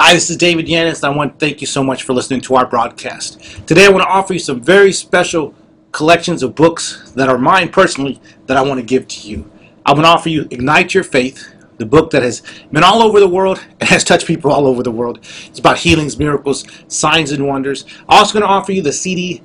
Hi, 0.00 0.14
this 0.14 0.30
is 0.30 0.36
David 0.36 0.70
and 0.70 0.96
I 1.02 1.08
want 1.08 1.38
to 1.38 1.44
thank 1.44 1.60
you 1.60 1.66
so 1.66 1.82
much 1.82 2.04
for 2.04 2.12
listening 2.12 2.40
to 2.42 2.54
our 2.54 2.64
broadcast. 2.66 3.40
Today, 3.66 3.86
I 3.86 3.88
want 3.88 4.02
to 4.02 4.08
offer 4.08 4.34
you 4.34 4.38
some 4.38 4.60
very 4.60 4.92
special 4.92 5.54
collections 5.90 6.44
of 6.44 6.54
books 6.54 7.10
that 7.16 7.28
are 7.28 7.38
mine 7.38 7.70
personally 7.70 8.20
that 8.46 8.56
I 8.56 8.62
want 8.62 8.78
to 8.78 8.86
give 8.86 9.08
to 9.08 9.28
you. 9.28 9.50
I'm 9.88 9.94
going 9.94 10.04
to 10.04 10.10
offer 10.10 10.28
you 10.28 10.46
Ignite 10.50 10.92
Your 10.92 11.02
Faith, 11.02 11.50
the 11.78 11.86
book 11.86 12.10
that 12.10 12.22
has 12.22 12.42
been 12.70 12.84
all 12.84 13.00
over 13.00 13.20
the 13.20 13.28
world 13.28 13.64
and 13.80 13.88
has 13.88 14.04
touched 14.04 14.26
people 14.26 14.52
all 14.52 14.66
over 14.66 14.82
the 14.82 14.90
world. 14.90 15.20
It's 15.46 15.58
about 15.58 15.78
healings, 15.78 16.18
miracles, 16.18 16.66
signs, 16.88 17.32
and 17.32 17.46
wonders. 17.46 17.86
I'm 18.06 18.18
also 18.18 18.34
going 18.34 18.42
to 18.42 18.52
offer 18.52 18.72
you 18.72 18.82
the 18.82 18.92
CD 18.92 19.42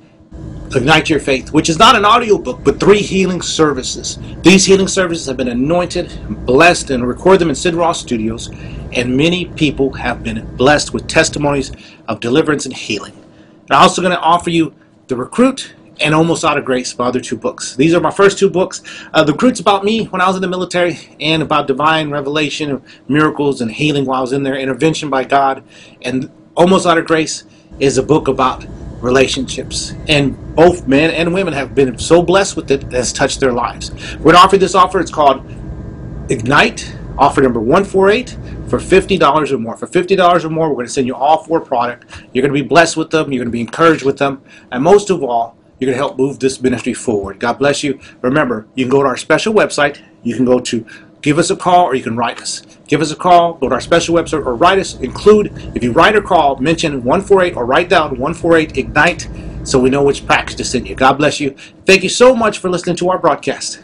Ignite 0.76 1.08
Your 1.08 1.18
Faith, 1.18 1.54
which 1.54 1.70
is 1.70 1.78
not 1.78 1.96
an 1.96 2.04
audio 2.04 2.36
book, 2.36 2.60
but 2.62 2.78
three 2.78 3.00
healing 3.00 3.40
services. 3.40 4.18
These 4.42 4.66
healing 4.66 4.86
services 4.86 5.24
have 5.28 5.38
been 5.38 5.48
anointed, 5.48 6.12
blessed, 6.44 6.90
and 6.90 7.08
record 7.08 7.38
them 7.38 7.48
in 7.48 7.54
Sid 7.54 7.74
Ross 7.74 8.02
Studios, 8.02 8.50
and 8.92 9.16
many 9.16 9.46
people 9.46 9.94
have 9.94 10.22
been 10.22 10.44
blessed 10.56 10.92
with 10.92 11.06
testimonies 11.06 11.72
of 12.06 12.20
deliverance 12.20 12.66
and 12.66 12.74
healing. 12.74 13.14
And 13.14 13.70
I'm 13.70 13.80
also 13.84 14.02
going 14.02 14.14
to 14.14 14.20
offer 14.20 14.50
you 14.50 14.74
the 15.06 15.16
Recruit 15.16 15.72
and 16.00 16.14
Almost 16.14 16.44
Out 16.44 16.58
of 16.58 16.64
Grace, 16.64 16.96
my 16.98 17.06
other 17.06 17.20
two 17.20 17.36
books. 17.36 17.76
These 17.76 17.94
are 17.94 18.00
my 18.00 18.10
first 18.10 18.38
two 18.38 18.50
books. 18.50 18.82
Uh, 19.12 19.24
the 19.24 19.32
Recruit's 19.32 19.60
about 19.60 19.84
me 19.84 20.06
when 20.06 20.20
I 20.20 20.26
was 20.26 20.36
in 20.36 20.42
the 20.42 20.48
military 20.48 20.98
and 21.20 21.42
about 21.42 21.66
divine 21.66 22.10
revelation, 22.10 22.82
miracles, 23.08 23.60
and 23.60 23.70
healing 23.70 24.04
while 24.04 24.18
I 24.18 24.20
was 24.20 24.32
in 24.32 24.42
there, 24.42 24.56
intervention 24.56 25.10
by 25.10 25.24
God. 25.24 25.62
And 26.02 26.30
Almost 26.56 26.86
Out 26.86 26.98
of 26.98 27.06
Grace 27.06 27.44
is 27.78 27.98
a 27.98 28.02
book 28.02 28.28
about 28.28 28.64
relationships. 29.00 29.92
And 30.08 30.36
both 30.56 30.88
men 30.88 31.10
and 31.10 31.34
women 31.34 31.52
have 31.52 31.74
been 31.74 31.98
so 31.98 32.22
blessed 32.22 32.56
with 32.56 32.70
it 32.70 32.80
that 32.80 32.92
has 32.92 33.12
touched 33.12 33.40
their 33.40 33.52
lives. 33.52 33.90
We're 34.16 34.32
going 34.32 34.36
to 34.36 34.40
offer 34.40 34.58
this 34.58 34.74
offer. 34.74 34.98
It's 35.00 35.10
called 35.10 35.44
Ignite, 36.30 36.96
offer 37.18 37.42
number 37.42 37.60
148 37.60 38.30
for 38.68 38.78
$50 38.78 39.52
or 39.52 39.58
more. 39.58 39.76
For 39.76 39.86
$50 39.86 40.44
or 40.44 40.48
more, 40.48 40.68
we're 40.68 40.74
going 40.74 40.86
to 40.86 40.92
send 40.92 41.06
you 41.06 41.14
all 41.14 41.44
four 41.44 41.60
product. 41.60 42.06
You're 42.32 42.42
going 42.42 42.54
to 42.54 42.60
be 42.60 42.66
blessed 42.66 42.96
with 42.96 43.10
them. 43.10 43.32
You're 43.32 43.40
going 43.40 43.50
to 43.50 43.52
be 43.52 43.60
encouraged 43.60 44.04
with 44.04 44.18
them. 44.18 44.42
And 44.72 44.82
most 44.82 45.10
of 45.10 45.22
all, 45.22 45.56
you're 45.78 45.86
going 45.86 45.98
to 45.98 46.04
help 46.04 46.18
move 46.18 46.38
this 46.38 46.60
ministry 46.60 46.94
forward. 46.94 47.40
God 47.40 47.58
bless 47.58 47.82
you. 47.82 48.00
Remember, 48.20 48.66
you 48.74 48.84
can 48.84 48.90
go 48.90 49.02
to 49.02 49.08
our 49.08 49.16
special 49.16 49.52
website. 49.52 50.00
You 50.22 50.34
can 50.34 50.44
go 50.44 50.60
to 50.60 50.86
give 51.20 51.38
us 51.38 51.50
a 51.50 51.56
call 51.56 51.86
or 51.86 51.94
you 51.94 52.02
can 52.02 52.16
write 52.16 52.40
us. 52.40 52.62
Give 52.86 53.00
us 53.00 53.10
a 53.10 53.16
call, 53.16 53.54
go 53.54 53.68
to 53.68 53.74
our 53.74 53.80
special 53.80 54.14
website 54.14 54.44
or 54.44 54.54
write 54.54 54.78
us. 54.78 54.94
Include, 55.00 55.52
if 55.74 55.82
you 55.82 55.92
write 55.92 56.14
or 56.14 56.22
call, 56.22 56.56
mention 56.56 57.02
148 57.02 57.56
or 57.56 57.64
write 57.64 57.88
down 57.88 58.10
148 58.10 58.76
Ignite 58.76 59.28
so 59.64 59.78
we 59.78 59.88
know 59.90 60.02
which 60.02 60.26
package 60.26 60.56
to 60.56 60.64
send 60.64 60.86
you. 60.88 60.94
God 60.94 61.14
bless 61.14 61.40
you. 61.40 61.56
Thank 61.86 62.02
you 62.02 62.10
so 62.10 62.36
much 62.36 62.58
for 62.58 62.68
listening 62.68 62.96
to 62.96 63.08
our 63.08 63.18
broadcast. 63.18 63.80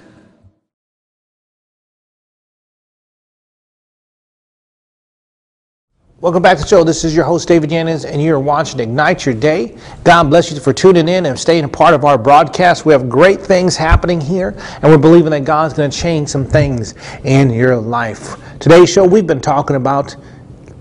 Welcome 6.22 6.42
back 6.42 6.58
to 6.58 6.64
the 6.64 6.68
show. 6.68 6.84
This 6.84 7.02
is 7.02 7.16
your 7.16 7.24
host, 7.24 7.48
David 7.48 7.72
Yanez, 7.72 8.04
and 8.04 8.22
you're 8.22 8.38
watching 8.38 8.78
Ignite 8.78 9.24
Your 9.24 9.34
Day. 9.34 9.78
God 10.04 10.24
bless 10.24 10.52
you 10.52 10.60
for 10.60 10.70
tuning 10.70 11.08
in 11.08 11.24
and 11.24 11.40
staying 11.40 11.64
a 11.64 11.68
part 11.68 11.94
of 11.94 12.04
our 12.04 12.18
broadcast. 12.18 12.84
We 12.84 12.92
have 12.92 13.08
great 13.08 13.40
things 13.40 13.74
happening 13.74 14.20
here, 14.20 14.54
and 14.82 14.82
we're 14.82 14.98
believing 14.98 15.30
that 15.30 15.44
God's 15.44 15.72
going 15.72 15.90
to 15.90 15.96
change 15.96 16.28
some 16.28 16.44
things 16.44 16.92
in 17.24 17.48
your 17.48 17.74
life. 17.74 18.36
Today's 18.58 18.92
show, 18.92 19.06
we've 19.06 19.26
been 19.26 19.40
talking 19.40 19.76
about 19.76 20.14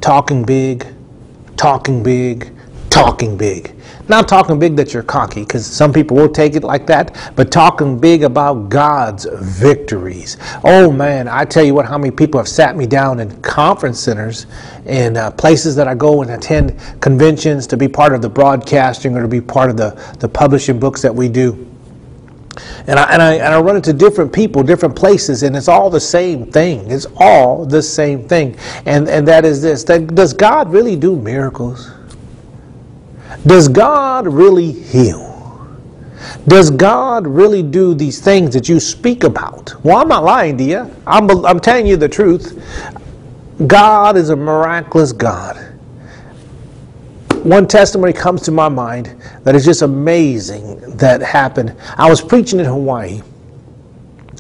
talking 0.01 0.43
big, 0.43 0.85
talking 1.55 2.03
big, 2.03 2.51
talking 2.89 3.37
big. 3.37 3.78
Not 4.09 4.27
talking 4.27 4.57
big 4.57 4.75
that 4.77 4.91
you're 4.91 5.03
cocky, 5.03 5.41
because 5.41 5.65
some 5.67 5.93
people 5.93 6.17
will 6.17 6.29
take 6.29 6.55
it 6.55 6.63
like 6.63 6.87
that, 6.87 7.31
but 7.35 7.51
talking 7.51 7.99
big 7.99 8.23
about 8.23 8.67
God's 8.67 9.27
victories. 9.39 10.37
Oh 10.63 10.91
man, 10.91 11.27
I 11.27 11.45
tell 11.45 11.63
you 11.63 11.75
what, 11.75 11.85
how 11.85 11.99
many 11.99 12.09
people 12.09 12.39
have 12.39 12.47
sat 12.47 12.75
me 12.75 12.87
down 12.87 13.19
in 13.19 13.39
conference 13.41 13.99
centers 13.99 14.47
and 14.87 15.15
uh, 15.15 15.29
places 15.31 15.75
that 15.75 15.87
I 15.87 15.93
go 15.93 16.23
and 16.23 16.31
attend 16.31 16.79
conventions 17.01 17.67
to 17.67 17.77
be 17.77 17.87
part 17.87 18.13
of 18.13 18.23
the 18.23 18.29
broadcasting 18.29 19.15
or 19.15 19.21
to 19.21 19.27
be 19.27 19.41
part 19.41 19.69
of 19.69 19.77
the, 19.77 19.91
the 20.19 20.27
publishing 20.27 20.79
books 20.79 21.03
that 21.03 21.13
we 21.13 21.29
do. 21.29 21.67
And 22.87 22.99
I, 22.99 23.13
and, 23.13 23.21
I, 23.21 23.33
and 23.35 23.53
I 23.53 23.61
run 23.61 23.75
into 23.75 23.93
different 23.93 24.33
people, 24.33 24.63
different 24.63 24.95
places, 24.95 25.43
and 25.43 25.55
it's 25.55 25.67
all 25.67 25.91
the 25.91 25.99
same 25.99 26.51
thing. 26.51 26.89
It's 26.89 27.05
all 27.17 27.63
the 27.63 27.83
same 27.83 28.27
thing. 28.27 28.57
And, 28.87 29.07
and 29.07 29.27
that 29.27 29.45
is 29.45 29.61
this 29.61 29.83
that, 29.83 30.15
Does 30.15 30.33
God 30.33 30.71
really 30.71 30.95
do 30.95 31.15
miracles? 31.15 31.91
Does 33.45 33.67
God 33.67 34.27
really 34.27 34.71
heal? 34.71 35.27
Does 36.47 36.71
God 36.71 37.27
really 37.27 37.63
do 37.63 37.93
these 37.93 38.19
things 38.19 38.53
that 38.53 38.67
you 38.67 38.79
speak 38.79 39.23
about? 39.23 39.73
Well, 39.83 39.97
I'm 39.97 40.07
not 40.07 40.23
lying 40.23 40.57
to 40.57 40.63
you. 40.63 40.95
I'm, 41.05 41.29
I'm 41.45 41.59
telling 41.59 41.85
you 41.85 41.97
the 41.97 42.09
truth. 42.09 42.61
God 43.67 44.17
is 44.17 44.29
a 44.29 44.35
miraculous 44.35 45.11
God. 45.11 45.57
One 47.43 47.67
testimony 47.67 48.13
comes 48.13 48.41
to 48.43 48.51
my 48.51 48.67
mind 48.67 49.15
that 49.43 49.55
is 49.55 49.63
just 49.63 49.81
amazing 49.81 50.79
that 50.97 51.21
happened. 51.21 51.75
I 51.97 52.09
was 52.09 52.21
preaching 52.21 52.59
in 52.59 52.65
Hawaii, 52.65 53.21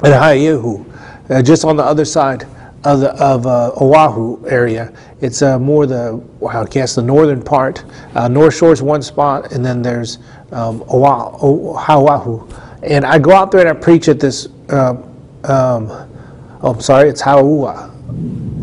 in 0.03 0.11
Haiahu, 0.11 1.29
uh, 1.29 1.41
just 1.41 1.63
on 1.63 1.77
the 1.77 1.83
other 1.83 2.05
side 2.05 2.45
of 2.83 3.01
the 3.01 3.11
of 3.23 3.45
uh, 3.45 3.71
Oahu 3.81 4.45
area. 4.47 4.93
It's 5.21 5.41
uh, 5.41 5.59
more 5.59 5.85
the 5.85 6.23
I 6.47 6.65
guess 6.65 6.95
the 6.95 7.01
northern 7.01 7.41
part. 7.41 7.83
Uh, 8.15 8.27
North 8.27 8.55
Shore 8.55 8.71
is 8.71 8.81
one 8.81 9.01
spot, 9.01 9.51
and 9.51 9.65
then 9.65 9.81
there's 9.81 10.19
um, 10.51 10.83
Oahu, 10.89 11.75
Oahu. 11.77 12.47
And 12.83 13.05
I 13.05 13.19
go 13.19 13.33
out 13.33 13.51
there 13.51 13.61
and 13.61 13.69
I 13.69 13.73
preach 13.73 14.07
at 14.07 14.19
this. 14.19 14.47
Um, 14.69 15.03
um, 15.43 15.89
oh, 16.61 16.73
I'm 16.73 16.81
sorry, 16.81 17.09
it's 17.09 17.21
Hauula. 17.21 17.87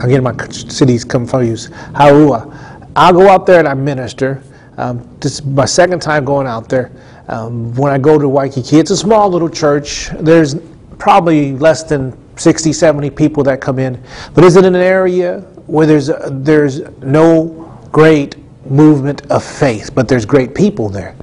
Again, 0.04 0.22
my 0.22 0.36
cities 0.48 1.04
confused. 1.04 1.72
Hauula. 1.72 2.52
I 2.96 3.12
go 3.12 3.28
out 3.28 3.46
there 3.46 3.58
and 3.58 3.68
I 3.68 3.74
minister. 3.74 4.42
Um, 4.78 5.06
this 5.20 5.34
is 5.34 5.44
my 5.44 5.64
second 5.64 6.00
time 6.00 6.24
going 6.24 6.46
out 6.46 6.68
there. 6.68 6.92
Um, 7.28 7.74
when 7.74 7.92
I 7.92 7.98
go 7.98 8.18
to 8.18 8.28
Waikiki, 8.28 8.78
it's 8.78 8.90
a 8.90 8.96
small 8.96 9.28
little 9.28 9.48
church. 9.48 10.10
There's 10.20 10.54
probably 10.98 11.52
less 11.56 11.82
than 11.82 12.16
60, 12.36 12.72
70 12.72 13.10
people 13.10 13.42
that 13.44 13.60
come 13.60 13.78
in. 13.78 14.02
But 14.34 14.44
is 14.44 14.56
it 14.56 14.64
an 14.64 14.76
area 14.76 15.40
where 15.66 15.86
there's, 15.86 16.10
there's 16.30 16.80
no 17.00 17.78
great 17.92 18.36
movement 18.70 19.30
of 19.30 19.44
faith, 19.44 19.94
but 19.94 20.08
there's 20.08 20.26
great 20.26 20.54
people 20.54 20.88
there? 20.88 21.16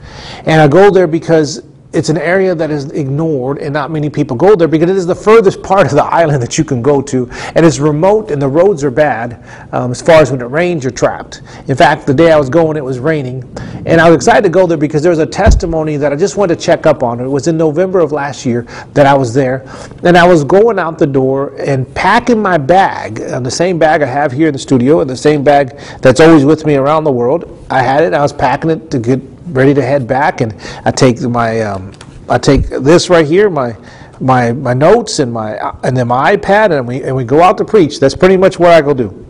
And 0.46 0.62
I 0.62 0.67
go 0.67 0.89
there 0.89 1.08
because 1.08 1.63
it's 1.94 2.10
an 2.10 2.18
area 2.18 2.56
that 2.56 2.72
is 2.72 2.92
ignored 2.92 3.60
and 3.60 3.72
not 3.72 3.92
many 3.92 4.10
people 4.10 4.36
go 4.36 4.56
there 4.56 4.68
because 4.68 4.90
it 4.90 4.96
is 4.96 5.06
the 5.06 5.16
furthest 5.16 5.62
part 5.62 5.86
of 5.86 5.94
the 5.94 6.04
island 6.22 6.42
that 6.42 6.58
you 6.58 6.64
can 6.64 6.82
go 6.82 7.02
to 7.02 7.30
and 7.56 7.66
it's 7.66 7.80
remote 7.80 8.32
and 8.32 8.42
the 8.42 8.48
roads 8.48 8.84
are 8.84 8.92
bad 8.92 9.44
um, 9.72 9.92
as 9.92 10.02
far 10.02 10.22
as 10.22 10.32
when 10.32 10.42
it 10.42 10.46
rains 10.46 10.84
you're 10.84 10.92
trapped. 10.92 11.42
In 11.68 11.76
fact 11.76 12.06
the 12.08 12.14
day 12.14 12.32
i 12.32 12.38
was 12.38 12.50
going 12.50 12.78
it 12.78 12.84
was 12.84 13.00
raining 13.00 13.44
and 13.86 14.02
i 14.02 14.10
was 14.10 14.16
excited 14.16 14.44
to 14.44 14.50
go 14.50 14.66
there 14.66 14.78
because 14.78 15.02
there 15.02 15.12
was 15.12 15.20
a 15.20 15.26
testimony 15.26 15.98
that 15.98 16.12
i 16.12 16.16
just 16.16 16.36
wanted 16.36 16.58
to 16.58 16.66
check 16.66 16.86
up 16.86 17.04
on. 17.04 17.20
It 17.20 17.28
was 17.28 17.48
in 17.48 17.58
november 17.58 18.00
of 18.00 18.12
last 18.12 18.46
year 18.46 18.64
that 18.94 19.06
i 19.06 19.14
was 19.14 19.34
there 19.34 19.66
and 20.04 20.18
i 20.18 20.28
was 20.28 20.44
going 20.44 20.80
out 20.80 20.98
the 20.98 21.08
door 21.08 21.56
and 21.60 21.94
packing 21.96 22.42
my 22.42 22.58
bag 22.58 23.22
uh, 23.22 23.40
the 23.40 23.52
same 23.52 23.78
bag 23.78 24.02
i 24.02 24.06
have 24.06 24.32
here 24.32 24.48
in 24.48 24.54
the 24.54 24.60
studio 24.60 25.02
and 25.02 25.10
the 25.10 25.16
same 25.16 25.44
bag 25.44 25.78
that's 26.02 26.20
always 26.20 26.46
with 26.46 26.66
me 26.66 26.76
around 26.76 27.04
the 27.04 27.12
world. 27.12 27.66
I 27.70 27.82
had 27.84 28.04
it 28.04 28.14
i 28.14 28.22
was 28.22 28.34
packing 28.34 28.72
it 28.72 28.90
to 28.92 29.00
get 29.00 29.33
ready 29.48 29.74
to 29.74 29.82
head 29.82 30.08
back, 30.08 30.42
and 30.42 30.56
I 30.86 30.92
take 30.92 31.22
my 31.22 31.62
um, 31.62 31.94
I 32.30 32.38
take 32.38 32.70
this 32.70 33.10
right 33.10 33.26
here, 33.26 33.50
my 33.50 33.76
my 34.20 34.54
my 34.54 34.74
notes 34.74 35.20
and 35.20 35.32
my 35.32 35.58
and 35.84 35.96
then 35.96 36.08
my 36.08 36.36
iPad, 36.36 36.78
and 36.78 36.88
we 36.88 37.04
and 37.04 37.16
we 37.16 37.24
go 37.24 37.42
out 37.42 37.58
to 37.58 37.66
preach. 37.66 38.00
That's 38.00 38.16
pretty 38.16 38.38
much 38.38 38.60
what 38.60 38.72
I 38.72 38.82
go 38.82 38.94
do. 38.94 39.26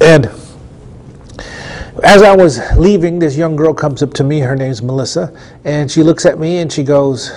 And 0.00 0.26
as 2.02 2.22
I 2.22 2.34
was 2.34 2.60
leaving, 2.76 3.18
this 3.18 3.36
young 3.36 3.56
girl 3.56 3.74
comes 3.74 4.02
up 4.02 4.12
to 4.14 4.24
me. 4.24 4.40
Her 4.40 4.56
name's 4.56 4.82
Melissa, 4.82 5.36
and 5.64 5.90
she 5.90 6.02
looks 6.02 6.26
at 6.26 6.38
me 6.38 6.58
and 6.58 6.72
she 6.72 6.82
goes, 6.82 7.30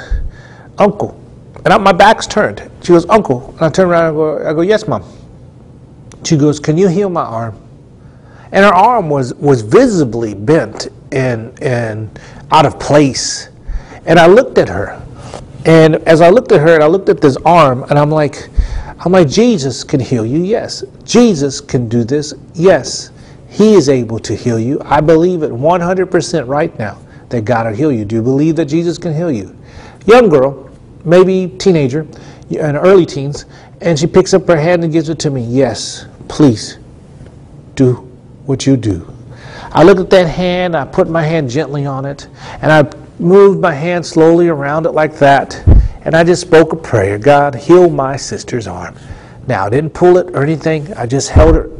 "Uncle," 0.77 1.19
and 1.65 1.73
I, 1.73 1.77
my 1.77 1.91
back's 1.91 2.27
turned. 2.27 2.69
She 2.81 2.93
goes, 2.93 3.05
"Uncle," 3.09 3.49
and 3.51 3.61
I 3.61 3.69
turn 3.69 3.89
around 3.89 4.07
and 4.07 4.15
go, 4.15 4.49
"I 4.49 4.53
go, 4.53 4.61
yes, 4.61 4.87
mom." 4.87 5.03
She 6.23 6.37
goes, 6.37 6.59
"Can 6.59 6.77
you 6.77 6.87
heal 6.87 7.09
my 7.09 7.23
arm?" 7.23 7.59
And 8.51 8.63
her 8.63 8.73
arm 8.73 9.09
was 9.09 9.33
was 9.35 9.61
visibly 9.61 10.33
bent 10.33 10.89
and 11.13 11.61
and 11.61 12.19
out 12.51 12.65
of 12.65 12.79
place. 12.79 13.49
And 14.05 14.19
I 14.19 14.27
looked 14.27 14.57
at 14.57 14.67
her. 14.69 15.01
And 15.65 15.95
as 16.07 16.19
I 16.19 16.29
looked 16.29 16.51
at 16.51 16.59
her 16.59 16.73
and 16.73 16.83
I 16.83 16.87
looked 16.87 17.07
at 17.07 17.21
this 17.21 17.37
arm 17.45 17.83
and 17.83 17.97
I'm 17.97 18.09
like 18.09 18.49
I'm 19.05 19.11
like 19.11 19.27
Jesus 19.27 19.83
can 19.83 19.99
heal 19.99 20.25
you. 20.25 20.39
Yes. 20.43 20.83
Jesus 21.03 21.61
can 21.61 21.89
do 21.89 22.03
this. 22.03 22.33
Yes. 22.53 23.11
He 23.49 23.75
is 23.75 23.89
able 23.89 24.17
to 24.19 24.35
heal 24.35 24.59
you. 24.59 24.81
I 24.83 25.01
believe 25.01 25.43
it 25.43 25.51
100% 25.51 26.47
right 26.47 26.77
now 26.79 26.99
that 27.29 27.45
God 27.45 27.67
will 27.67 27.75
heal 27.75 27.91
you. 27.91 28.05
Do 28.05 28.15
you 28.15 28.21
believe 28.21 28.55
that 28.55 28.65
Jesus 28.65 28.97
can 28.97 29.13
heal 29.13 29.31
you? 29.31 29.55
Young 30.05 30.29
girl, 30.29 30.69
maybe 31.05 31.53
teenager, 31.57 32.07
in 32.49 32.75
early 32.75 33.05
teens, 33.05 33.45
and 33.81 33.97
she 33.97 34.07
picks 34.07 34.33
up 34.33 34.47
her 34.47 34.57
hand 34.57 34.83
and 34.83 34.91
gives 34.91 35.09
it 35.09 35.19
to 35.19 35.29
me. 35.29 35.43
Yes, 35.43 36.05
please 36.27 36.77
do 37.75 37.93
what 38.45 38.65
you 38.65 38.77
do. 38.77 39.12
I 39.73 39.81
looked 39.81 39.99
at 39.99 40.09
that 40.11 40.27
hand, 40.27 40.77
I 40.77 40.85
put 40.85 41.09
my 41.09 41.23
hand 41.23 41.49
gently 41.49 41.83
on 41.83 42.05
it, 42.05 42.27
and 42.61 42.71
I 42.71 42.91
moved 43.17 43.59
my 43.59 43.73
hand 43.73 44.05
slowly 44.05 44.47
around 44.47 44.85
it 44.85 44.91
like 44.91 45.17
that, 45.17 45.63
and 46.05 46.13
I 46.15 46.23
just 46.23 46.41
spoke 46.41 46.73
a 46.73 46.75
prayer 46.75 47.17
God, 47.17 47.55
heal 47.55 47.89
my 47.89 48.15
sister's 48.15 48.67
arm. 48.67 48.95
Now, 49.47 49.65
I 49.65 49.69
didn't 49.71 49.89
pull 49.95 50.17
it 50.17 50.29
or 50.35 50.43
anything, 50.43 50.93
I 50.93 51.07
just 51.07 51.29
held 51.29 51.55
it. 51.55 51.71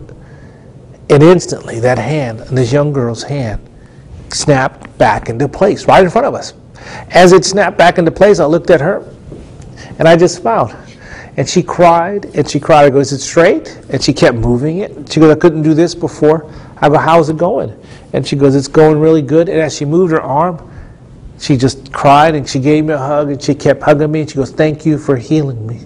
and 1.10 1.22
instantly 1.22 1.80
that 1.82 2.00
hand, 2.00 2.40
this 2.40 2.74
young 2.74 2.94
girl's 2.94 3.22
hand, 3.22 3.62
snapped 4.30 4.98
back 4.98 5.30
into 5.30 5.48
place 5.48 5.88
right 5.88 6.04
in 6.04 6.10
front 6.10 6.26
of 6.26 6.34
us. 6.34 6.54
As 7.12 7.32
it 7.32 7.46
snapped 7.46 7.78
back 7.78 8.00
into 8.00 8.10
place, 8.10 8.40
I 8.40 8.46
looked 8.46 8.72
at 8.72 8.82
her, 8.82 9.08
and 10.00 10.08
I 10.08 10.16
just 10.16 10.36
smiled. 10.38 10.76
And 11.36 11.50
she 11.50 11.64
cried, 11.64 12.26
and 12.36 12.50
she 12.50 12.60
cried. 12.60 12.86
I 12.86 12.90
go, 12.90 13.00
Is 13.00 13.12
it 13.12 13.20
straight? 13.20 13.80
And 13.90 14.04
she 14.04 14.14
kept 14.14 14.38
moving 14.38 14.80
it. 14.80 15.12
She 15.12 15.20
goes, 15.20 15.36
I 15.36 15.40
couldn't 15.40 15.64
do 15.64 15.74
this 15.74 15.96
before. 15.96 16.52
I 16.78 16.90
go, 16.90 16.98
How's 16.98 17.30
it 17.30 17.38
going? 17.38 17.80
And 18.14 18.26
she 18.26 18.36
goes, 18.36 18.56
It's 18.56 18.68
going 18.68 19.00
really 19.00 19.22
good. 19.22 19.50
And 19.50 19.60
as 19.60 19.76
she 19.76 19.86
moved 19.86 20.12
her 20.12 20.22
arm, 20.22 20.70
she 21.40 21.58
just 21.58 21.92
cried 21.92 22.36
and 22.36 22.48
she 22.48 22.60
gave 22.60 22.86
me 22.86 22.94
a 22.94 22.98
hug 22.98 23.32
and 23.32 23.42
she 23.42 23.54
kept 23.54 23.82
hugging 23.82 24.12
me. 24.12 24.22
And 24.22 24.30
she 24.30 24.36
goes, 24.36 24.52
Thank 24.52 24.86
you 24.86 24.98
for 24.98 25.18
healing 25.18 25.66
me. 25.68 25.80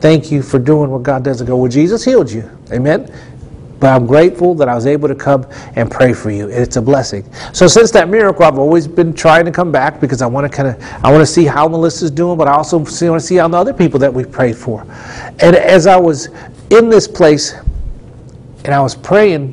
Thank 0.00 0.30
you 0.30 0.42
for 0.42 0.58
doing 0.58 0.90
what 0.90 1.02
God 1.02 1.24
does. 1.24 1.42
I 1.42 1.46
go, 1.46 1.56
Well, 1.56 1.70
Jesus 1.70 2.04
healed 2.04 2.30
you. 2.30 2.48
Amen. 2.70 3.12
But 3.82 3.96
I'm 3.96 4.06
grateful 4.06 4.54
that 4.54 4.68
I 4.68 4.76
was 4.76 4.86
able 4.86 5.08
to 5.08 5.14
come 5.16 5.44
and 5.74 5.90
pray 5.90 6.12
for 6.12 6.30
you. 6.30 6.48
It's 6.48 6.76
a 6.76 6.82
blessing. 6.82 7.24
So 7.52 7.66
since 7.66 7.90
that 7.90 8.08
miracle, 8.08 8.44
I've 8.44 8.60
always 8.60 8.86
been 8.86 9.12
trying 9.12 9.44
to 9.44 9.50
come 9.50 9.72
back 9.72 10.00
because 10.00 10.22
I 10.22 10.26
want 10.28 10.48
to 10.48 10.56
kind 10.56 10.68
of 10.68 10.80
I 11.04 11.10
want 11.10 11.20
to 11.20 11.26
see 11.26 11.46
how 11.46 11.66
Melissa's 11.66 12.12
doing, 12.12 12.38
but 12.38 12.46
I 12.46 12.52
also 12.52 12.78
want 12.78 12.88
to 12.88 13.20
see 13.20 13.34
how 13.34 13.48
the 13.48 13.56
other 13.56 13.74
people 13.74 13.98
that 13.98 14.14
we've 14.14 14.30
prayed 14.30 14.56
for. 14.56 14.82
And 15.40 15.56
as 15.56 15.88
I 15.88 15.96
was 15.96 16.28
in 16.70 16.90
this 16.90 17.08
place 17.08 17.54
and 18.64 18.72
I 18.72 18.80
was 18.80 18.94
praying, 18.94 19.52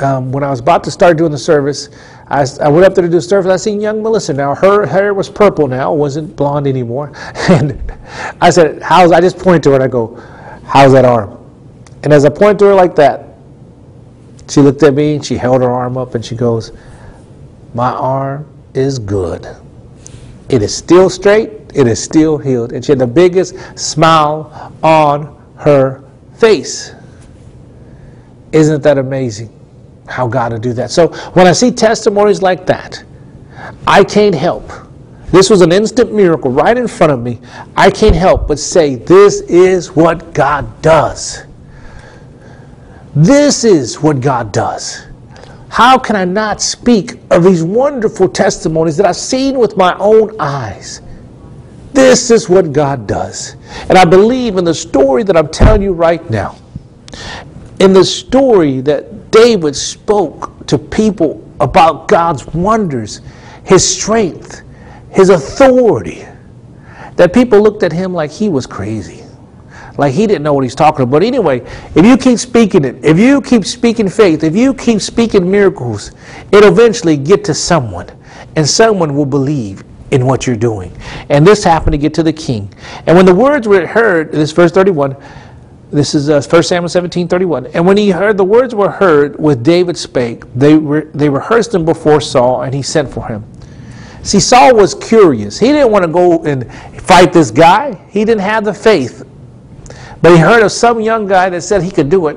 um, 0.00 0.30
when 0.30 0.44
I 0.44 0.50
was 0.50 0.60
about 0.60 0.84
to 0.84 0.90
start 0.90 1.18
doing 1.18 1.32
the 1.32 1.38
service, 1.38 1.88
I, 2.28 2.46
I, 2.60 2.68
went 2.68 2.84
up 2.84 2.94
there 2.94 3.02
to 3.02 3.08
do 3.08 3.16
the 3.16 3.22
service. 3.22 3.50
I 3.50 3.56
seen 3.56 3.80
young 3.80 4.02
Melissa. 4.02 4.32
Now 4.32 4.54
her 4.54 4.86
hair 4.86 5.14
was 5.14 5.28
purple. 5.28 5.66
Now 5.66 5.92
wasn't 5.92 6.36
blonde 6.36 6.66
anymore. 6.66 7.12
And 7.48 7.80
I 8.40 8.50
said, 8.50 8.82
"How's?" 8.82 9.12
I 9.12 9.20
just 9.20 9.38
pointed 9.38 9.62
to 9.64 9.70
her 9.70 9.74
and 9.76 9.84
I 9.84 9.88
go, 9.88 10.16
"How's 10.64 10.92
that 10.92 11.04
arm?" 11.04 11.36
And 12.02 12.12
as 12.12 12.24
I 12.24 12.28
point 12.28 12.58
to 12.60 12.66
her 12.66 12.74
like 12.74 12.94
that, 12.96 13.34
she 14.48 14.60
looked 14.60 14.82
at 14.82 14.94
me 14.94 15.16
and 15.16 15.24
she 15.24 15.36
held 15.36 15.62
her 15.62 15.70
arm 15.70 15.96
up 15.96 16.14
and 16.14 16.24
she 16.24 16.36
goes, 16.36 16.72
"My 17.74 17.90
arm 17.90 18.46
is 18.74 18.98
good. 18.98 19.48
It 20.48 20.62
is 20.62 20.74
still 20.74 21.10
straight. 21.10 21.50
It 21.74 21.86
is 21.86 22.02
still 22.02 22.38
healed." 22.38 22.72
And 22.72 22.84
she 22.84 22.92
had 22.92 22.98
the 22.98 23.06
biggest 23.06 23.54
smile 23.78 24.72
on 24.82 25.36
her 25.56 26.04
face. 26.34 26.92
Isn't 28.52 28.82
that 28.82 28.98
amazing? 28.98 29.57
How 30.08 30.26
God 30.26 30.52
will 30.52 30.60
do 30.60 30.72
that. 30.74 30.90
So 30.90 31.08
when 31.32 31.46
I 31.46 31.52
see 31.52 31.70
testimonies 31.70 32.42
like 32.42 32.66
that, 32.66 33.04
I 33.86 34.04
can't 34.04 34.34
help. 34.34 34.70
This 35.30 35.50
was 35.50 35.60
an 35.60 35.72
instant 35.72 36.12
miracle 36.12 36.50
right 36.50 36.76
in 36.76 36.88
front 36.88 37.12
of 37.12 37.20
me. 37.20 37.38
I 37.76 37.90
can't 37.90 38.14
help 38.14 38.48
but 38.48 38.58
say, 38.58 38.94
This 38.94 39.42
is 39.42 39.94
what 39.94 40.32
God 40.32 40.80
does. 40.80 41.44
This 43.14 43.64
is 43.64 44.00
what 44.00 44.20
God 44.20 44.52
does. 44.52 45.06
How 45.68 45.98
can 45.98 46.16
I 46.16 46.24
not 46.24 46.62
speak 46.62 47.18
of 47.30 47.44
these 47.44 47.62
wonderful 47.62 48.28
testimonies 48.28 48.96
that 48.96 49.06
I've 49.06 49.16
seen 49.16 49.58
with 49.58 49.76
my 49.76 49.94
own 49.98 50.34
eyes? 50.40 51.02
This 51.92 52.30
is 52.30 52.48
what 52.48 52.72
God 52.72 53.06
does. 53.06 53.56
And 53.88 53.98
I 53.98 54.04
believe 54.04 54.56
in 54.56 54.64
the 54.64 54.74
story 54.74 55.24
that 55.24 55.36
I'm 55.36 55.48
telling 55.48 55.82
you 55.82 55.92
right 55.92 56.28
now. 56.30 56.56
In 57.80 57.92
the 57.92 58.04
story 58.04 58.80
that 58.82 59.30
David 59.30 59.76
spoke 59.76 60.66
to 60.66 60.78
people 60.78 61.44
about 61.60 62.08
God's 62.08 62.46
wonders, 62.46 63.20
his 63.64 63.88
strength, 63.88 64.62
his 65.10 65.30
authority, 65.30 66.24
that 67.16 67.32
people 67.32 67.60
looked 67.60 67.82
at 67.82 67.92
him 67.92 68.12
like 68.12 68.30
he 68.30 68.48
was 68.48 68.66
crazy. 68.66 69.24
Like 69.96 70.14
he 70.14 70.26
didn't 70.26 70.44
know 70.44 70.52
what 70.52 70.62
he's 70.62 70.76
talking 70.76 71.02
about. 71.02 71.10
But 71.10 71.22
anyway, 71.24 71.60
if 71.96 72.04
you 72.04 72.16
keep 72.16 72.38
speaking 72.38 72.84
it, 72.84 73.04
if 73.04 73.18
you 73.18 73.40
keep 73.42 73.64
speaking 73.64 74.08
faith, 74.08 74.44
if 74.44 74.54
you 74.54 74.72
keep 74.72 75.00
speaking 75.00 75.50
miracles, 75.50 76.12
it'll 76.52 76.72
eventually 76.72 77.16
get 77.16 77.44
to 77.46 77.54
someone. 77.54 78.08
And 78.54 78.66
someone 78.66 79.16
will 79.16 79.26
believe 79.26 79.82
in 80.12 80.24
what 80.24 80.46
you're 80.46 80.56
doing. 80.56 80.96
And 81.28 81.46
this 81.46 81.64
happened 81.64 81.92
to 81.92 81.98
get 81.98 82.14
to 82.14 82.22
the 82.22 82.32
king. 82.32 82.72
And 83.06 83.16
when 83.16 83.26
the 83.26 83.34
words 83.34 83.66
were 83.66 83.86
heard, 83.86 84.32
this 84.32 84.52
verse 84.52 84.70
31, 84.72 85.16
this 85.90 86.14
is 86.14 86.28
uh, 86.28 86.42
1 86.42 86.62
Samuel 86.62 86.88
17, 86.88 87.28
31. 87.28 87.66
And 87.68 87.86
when 87.86 87.96
he 87.96 88.10
heard 88.10 88.36
the 88.36 88.44
words 88.44 88.74
were 88.74 88.90
heard 88.90 89.38
with 89.40 89.62
David 89.62 89.96
spake, 89.96 90.44
they, 90.54 90.76
re- 90.76 91.06
they 91.14 91.28
rehearsed 91.28 91.72
them 91.72 91.84
before 91.84 92.20
Saul, 92.20 92.62
and 92.62 92.74
he 92.74 92.82
sent 92.82 93.08
for 93.08 93.26
him. 93.26 93.44
See, 94.22 94.40
Saul 94.40 94.74
was 94.74 94.94
curious. 94.94 95.58
He 95.58 95.68
didn't 95.68 95.90
want 95.90 96.04
to 96.04 96.10
go 96.10 96.44
and 96.44 96.70
fight 97.02 97.32
this 97.32 97.50
guy. 97.50 97.94
He 98.10 98.24
didn't 98.24 98.42
have 98.42 98.64
the 98.64 98.74
faith. 98.74 99.26
But 100.20 100.32
he 100.32 100.38
heard 100.38 100.62
of 100.62 100.72
some 100.72 101.00
young 101.00 101.26
guy 101.26 101.48
that 101.48 101.62
said 101.62 101.82
he 101.82 101.90
could 101.90 102.10
do 102.10 102.26
it. 102.26 102.36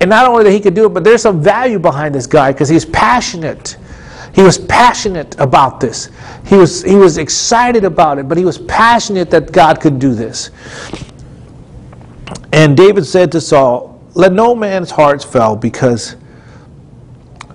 And 0.00 0.08
not 0.08 0.26
only 0.26 0.44
that 0.44 0.52
he 0.52 0.60
could 0.60 0.74
do 0.74 0.86
it, 0.86 0.90
but 0.90 1.04
there's 1.04 1.22
some 1.22 1.42
value 1.42 1.78
behind 1.78 2.14
this 2.14 2.26
guy 2.26 2.52
because 2.52 2.68
he's 2.68 2.84
passionate. 2.84 3.76
He 4.34 4.42
was 4.42 4.56
passionate 4.56 5.38
about 5.38 5.78
this. 5.78 6.08
He 6.46 6.56
was, 6.56 6.82
he 6.82 6.96
was 6.96 7.18
excited 7.18 7.84
about 7.84 8.18
it, 8.18 8.28
but 8.28 8.38
he 8.38 8.44
was 8.44 8.58
passionate 8.58 9.30
that 9.30 9.52
God 9.52 9.80
could 9.80 9.98
do 9.98 10.14
this. 10.14 10.50
And 12.52 12.76
David 12.76 13.06
said 13.06 13.32
to 13.32 13.40
Saul, 13.40 14.00
Let 14.14 14.32
no 14.32 14.54
man's 14.54 14.90
hearts 14.90 15.24
fail 15.24 15.56
because 15.56 16.16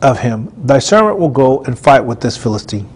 of 0.01 0.19
him. 0.19 0.51
Thy 0.57 0.79
servant 0.79 1.19
will 1.19 1.29
go 1.29 1.63
and 1.63 1.77
fight 1.77 2.01
with 2.01 2.19
this 2.19 2.36
Philistine. 2.36 2.89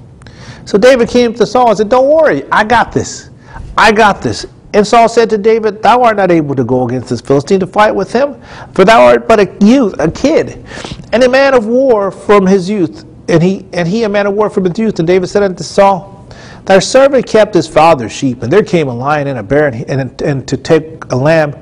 So 0.65 0.77
David 0.77 1.09
came 1.09 1.33
to 1.35 1.45
Saul 1.45 1.69
and 1.69 1.77
said, 1.77 1.89
Don't 1.89 2.09
worry, 2.09 2.43
I 2.51 2.63
got 2.63 2.91
this. 2.91 3.29
I 3.77 3.91
got 3.91 4.21
this. 4.21 4.45
And 4.73 4.87
Saul 4.87 5.09
said 5.09 5.29
to 5.31 5.37
David, 5.37 5.83
Thou 5.83 6.01
art 6.01 6.17
not 6.17 6.31
able 6.31 6.55
to 6.55 6.63
go 6.63 6.87
against 6.87 7.09
this 7.09 7.21
Philistine 7.21 7.59
to 7.59 7.67
fight 7.67 7.93
with 7.93 8.11
him, 8.11 8.41
for 8.73 8.85
thou 8.85 9.03
art 9.03 9.27
but 9.27 9.39
a 9.39 9.57
youth, 9.65 9.95
a 9.99 10.09
kid, 10.09 10.65
and 11.11 11.23
a 11.23 11.29
man 11.29 11.53
of 11.53 11.67
war 11.67 12.09
from 12.09 12.45
his 12.45 12.69
youth, 12.69 13.05
and 13.27 13.43
he 13.43 13.65
and 13.73 13.87
he 13.87 14.03
a 14.03 14.09
man 14.09 14.27
of 14.27 14.33
war 14.33 14.49
from 14.49 14.65
his 14.65 14.79
youth. 14.79 14.97
And 14.99 15.07
David 15.07 15.27
said 15.27 15.43
unto 15.43 15.63
Saul, 15.63 16.25
Thy 16.65 16.79
servant 16.79 17.27
kept 17.27 17.53
his 17.53 17.67
father's 17.67 18.13
sheep, 18.13 18.43
and 18.43 18.53
there 18.53 18.63
came 18.63 18.87
a 18.87 18.93
lion 18.93 19.27
and 19.27 19.39
a 19.39 19.43
bear, 19.43 19.67
and, 19.67 19.83
and, 19.89 20.21
and 20.21 20.47
to 20.47 20.55
take 20.55 21.03
a 21.11 21.15
lamb 21.15 21.53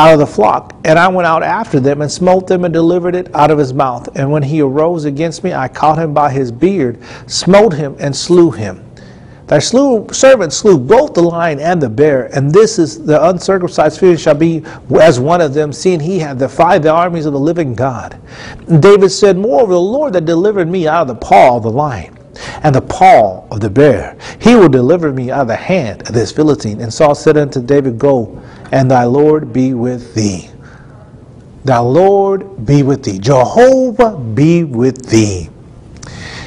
out 0.00 0.14
of 0.14 0.18
the 0.18 0.26
flock. 0.26 0.74
And 0.84 0.98
I 0.98 1.08
went 1.08 1.26
out 1.26 1.42
after 1.42 1.78
them 1.78 2.00
and 2.00 2.10
smote 2.10 2.46
them 2.46 2.64
and 2.64 2.72
delivered 2.72 3.14
it 3.14 3.34
out 3.34 3.50
of 3.50 3.58
his 3.58 3.74
mouth. 3.74 4.08
And 4.16 4.30
when 4.32 4.42
he 4.42 4.62
arose 4.62 5.04
against 5.04 5.44
me, 5.44 5.52
I 5.52 5.68
caught 5.68 5.98
him 5.98 6.14
by 6.14 6.30
his 6.30 6.50
beard, 6.50 6.98
smote 7.26 7.74
him, 7.74 7.96
and 8.00 8.16
slew 8.16 8.50
him. 8.50 8.82
Thy 9.46 9.58
slew, 9.58 10.06
servant 10.12 10.52
slew 10.52 10.78
both 10.78 11.12
the 11.12 11.22
lion 11.22 11.58
and 11.58 11.82
the 11.82 11.90
bear, 11.90 12.26
and 12.36 12.52
this 12.52 12.78
is 12.78 13.04
the 13.04 13.28
uncircumcised 13.28 13.98
Philistine 13.98 14.16
shall 14.16 14.34
be 14.36 14.62
as 15.00 15.18
one 15.18 15.40
of 15.40 15.54
them, 15.54 15.72
seeing 15.72 15.98
he 15.98 16.20
had 16.20 16.38
defied 16.38 16.84
the 16.84 16.92
armies 16.92 17.26
of 17.26 17.32
the 17.32 17.40
living 17.40 17.74
God. 17.74 18.16
And 18.68 18.80
David 18.80 19.10
said, 19.10 19.36
Moreover, 19.36 19.72
the 19.72 19.80
Lord 19.80 20.12
that 20.12 20.24
delivered 20.24 20.68
me 20.68 20.86
out 20.86 21.02
of 21.02 21.08
the 21.08 21.16
paw 21.16 21.56
of 21.56 21.64
the 21.64 21.70
lion 21.70 22.16
and 22.62 22.72
the 22.72 22.80
paw 22.80 23.44
of 23.50 23.60
the 23.60 23.70
bear, 23.70 24.16
he 24.40 24.54
will 24.54 24.68
deliver 24.68 25.12
me 25.12 25.32
out 25.32 25.42
of 25.42 25.48
the 25.48 25.56
hand 25.56 26.02
of 26.02 26.14
this 26.14 26.30
Philistine. 26.30 26.80
And 26.80 26.94
Saul 26.94 27.16
said 27.16 27.36
unto 27.36 27.60
David, 27.60 27.98
Go 27.98 28.40
and 28.72 28.90
thy 28.90 29.04
Lord 29.04 29.52
be 29.52 29.74
with 29.74 30.14
thee. 30.14 30.48
Thy 31.64 31.78
Lord 31.78 32.64
be 32.64 32.82
with 32.82 33.04
thee. 33.04 33.18
Jehovah 33.18 34.18
be 34.18 34.64
with 34.64 35.06
thee. 35.10 35.50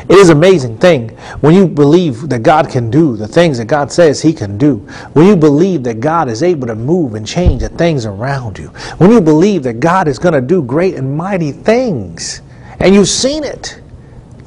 It 0.09 0.17
is 0.17 0.29
an 0.29 0.38
amazing 0.38 0.77
thing 0.79 1.09
when 1.39 1.53
you 1.53 1.65
believe 1.65 2.27
that 2.29 2.43
God 2.43 2.69
can 2.69 2.91
do 2.91 3.15
the 3.15 3.27
things 3.27 3.57
that 3.57 3.65
God 3.65 3.91
says 3.91 4.21
He 4.21 4.33
can 4.33 4.57
do. 4.57 4.77
When 5.13 5.25
you 5.25 5.36
believe 5.36 5.83
that 5.83 6.01
God 6.01 6.27
is 6.29 6.43
able 6.43 6.67
to 6.67 6.75
move 6.75 7.15
and 7.15 7.25
change 7.25 7.62
the 7.62 7.69
things 7.69 8.05
around 8.05 8.59
you. 8.59 8.67
When 8.97 9.12
you 9.12 9.21
believe 9.21 9.63
that 9.63 9.79
God 9.79 10.07
is 10.07 10.19
going 10.19 10.33
to 10.33 10.41
do 10.41 10.62
great 10.62 10.95
and 10.95 11.15
mighty 11.15 11.51
things. 11.53 12.41
And 12.79 12.93
you've 12.93 13.07
seen 13.07 13.45
it. 13.45 13.79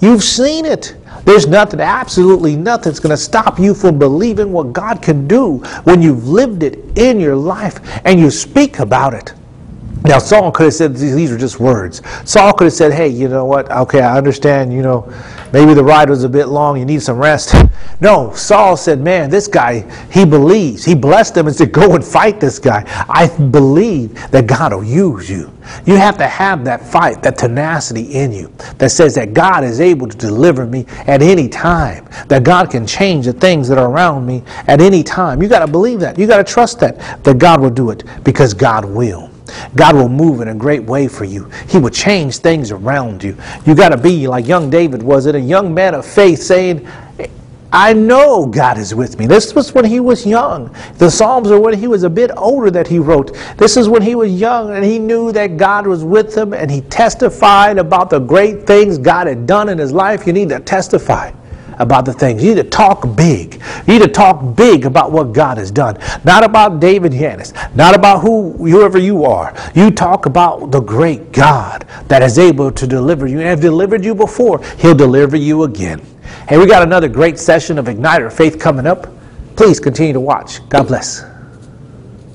You've 0.00 0.22
seen 0.22 0.66
it. 0.66 0.94
There's 1.26 1.48
nothing, 1.48 1.80
absolutely 1.80 2.54
nothing, 2.54 2.84
that's 2.84 3.00
going 3.00 3.10
to 3.10 3.16
stop 3.16 3.58
you 3.58 3.74
from 3.74 3.98
believing 3.98 4.52
what 4.52 4.72
God 4.72 5.02
can 5.02 5.26
do 5.26 5.58
when 5.82 6.00
you've 6.00 6.28
lived 6.28 6.62
it 6.62 6.78
in 6.96 7.18
your 7.18 7.34
life 7.34 7.80
and 8.04 8.20
you 8.20 8.30
speak 8.30 8.78
about 8.78 9.12
it. 9.12 9.34
Now, 10.06 10.18
Saul 10.18 10.52
could 10.52 10.64
have 10.64 10.74
said 10.74 10.94
these 10.94 11.32
are 11.32 11.38
just 11.38 11.58
words. 11.58 12.00
Saul 12.24 12.52
could 12.52 12.64
have 12.64 12.72
said, 12.72 12.92
hey, 12.92 13.08
you 13.08 13.28
know 13.28 13.44
what? 13.44 13.70
Okay, 13.70 14.00
I 14.00 14.16
understand, 14.16 14.72
you 14.72 14.82
know, 14.82 15.12
maybe 15.52 15.74
the 15.74 15.82
ride 15.82 16.08
was 16.08 16.22
a 16.22 16.28
bit 16.28 16.46
long, 16.46 16.78
you 16.78 16.84
need 16.84 17.02
some 17.02 17.18
rest. 17.18 17.54
No, 18.00 18.32
Saul 18.34 18.76
said, 18.76 19.00
man, 19.00 19.30
this 19.30 19.48
guy, 19.48 19.80
he 20.10 20.24
believes. 20.24 20.84
He 20.84 20.94
blessed 20.94 21.36
him 21.36 21.48
and 21.48 21.56
said, 21.56 21.72
go 21.72 21.94
and 21.94 22.04
fight 22.04 22.38
this 22.38 22.58
guy. 22.58 22.84
I 23.08 23.26
believe 23.50 24.14
that 24.30 24.46
God 24.46 24.72
will 24.72 24.84
use 24.84 25.28
you. 25.28 25.52
You 25.84 25.96
have 25.96 26.16
to 26.18 26.26
have 26.26 26.64
that 26.66 26.86
fight, 26.86 27.22
that 27.22 27.38
tenacity 27.38 28.14
in 28.14 28.30
you 28.32 28.52
that 28.78 28.90
says 28.90 29.16
that 29.16 29.34
God 29.34 29.64
is 29.64 29.80
able 29.80 30.06
to 30.06 30.16
deliver 30.16 30.66
me 30.66 30.86
at 31.06 31.20
any 31.20 31.48
time, 31.48 32.08
that 32.28 32.44
God 32.44 32.70
can 32.70 32.86
change 32.86 33.26
the 33.26 33.32
things 33.32 33.66
that 33.68 33.78
are 33.78 33.90
around 33.90 34.24
me 34.24 34.44
at 34.68 34.80
any 34.80 35.02
time. 35.02 35.42
You 35.42 35.48
got 35.48 35.66
to 35.66 35.70
believe 35.70 35.98
that. 36.00 36.18
You 36.18 36.28
got 36.28 36.36
to 36.36 36.44
trust 36.44 36.78
that, 36.80 37.24
that 37.24 37.38
God 37.38 37.60
will 37.60 37.70
do 37.70 37.90
it 37.90 38.04
because 38.22 38.54
God 38.54 38.84
will. 38.84 39.30
God 39.74 39.94
will 39.94 40.08
move 40.08 40.40
in 40.40 40.48
a 40.48 40.54
great 40.54 40.82
way 40.82 41.08
for 41.08 41.24
you. 41.24 41.50
He 41.68 41.78
will 41.78 41.90
change 41.90 42.38
things 42.38 42.70
around 42.70 43.22
you. 43.22 43.36
You 43.64 43.74
got 43.74 43.90
to 43.90 43.96
be 43.96 44.26
like 44.26 44.46
young 44.46 44.70
David 44.70 45.02
was 45.02 45.26
it, 45.26 45.34
a 45.34 45.40
young 45.40 45.72
man 45.72 45.94
of 45.94 46.04
faith 46.06 46.42
saying, 46.42 46.86
I 47.72 47.92
know 47.92 48.46
God 48.46 48.78
is 48.78 48.94
with 48.94 49.18
me. 49.18 49.26
This 49.26 49.54
was 49.54 49.74
when 49.74 49.84
he 49.84 50.00
was 50.00 50.24
young. 50.24 50.74
The 50.98 51.10
Psalms 51.10 51.50
are 51.50 51.60
when 51.60 51.74
he 51.74 51.88
was 51.88 52.04
a 52.04 52.10
bit 52.10 52.30
older 52.36 52.70
that 52.70 52.86
he 52.86 52.98
wrote. 52.98 53.36
This 53.58 53.76
is 53.76 53.88
when 53.88 54.02
he 54.02 54.14
was 54.14 54.32
young 54.32 54.74
and 54.74 54.84
he 54.84 54.98
knew 54.98 55.32
that 55.32 55.56
God 55.56 55.86
was 55.86 56.04
with 56.04 56.36
him 56.36 56.54
and 56.54 56.70
he 56.70 56.80
testified 56.82 57.78
about 57.78 58.08
the 58.08 58.20
great 58.20 58.66
things 58.66 58.98
God 58.98 59.26
had 59.26 59.46
done 59.46 59.68
in 59.68 59.78
his 59.78 59.92
life. 59.92 60.26
You 60.26 60.32
need 60.32 60.48
to 60.50 60.60
testify 60.60 61.32
about 61.78 62.04
the 62.04 62.12
things. 62.12 62.42
You 62.42 62.54
need 62.54 62.62
to 62.62 62.68
talk 62.68 63.16
big. 63.16 63.60
You 63.86 63.94
need 63.94 64.02
to 64.02 64.08
talk 64.08 64.56
big 64.56 64.86
about 64.86 65.12
what 65.12 65.32
God 65.32 65.58
has 65.58 65.70
done. 65.70 65.98
Not 66.24 66.44
about 66.44 66.80
David 66.80 67.14
Yanez, 67.14 67.52
not 67.74 67.94
about 67.94 68.20
who 68.20 68.52
whoever 68.52 68.98
you 68.98 69.24
are. 69.24 69.54
You 69.74 69.90
talk 69.90 70.26
about 70.26 70.70
the 70.70 70.80
great 70.80 71.32
God 71.32 71.86
that 72.08 72.22
is 72.22 72.38
able 72.38 72.70
to 72.72 72.86
deliver 72.86 73.26
you 73.26 73.38
and 73.38 73.48
have 73.48 73.60
delivered 73.60 74.04
you 74.04 74.14
before. 74.14 74.62
He'll 74.78 74.94
deliver 74.94 75.36
you 75.36 75.64
again. 75.64 76.00
Hey, 76.48 76.58
we 76.58 76.66
got 76.66 76.82
another 76.82 77.08
great 77.08 77.38
session 77.38 77.78
of 77.78 77.88
Ignite 77.88 78.20
Your 78.20 78.30
Faith 78.30 78.58
coming 78.58 78.86
up. 78.86 79.08
Please 79.56 79.80
continue 79.80 80.12
to 80.12 80.20
watch. 80.20 80.66
God 80.68 80.88
bless. 80.88 81.24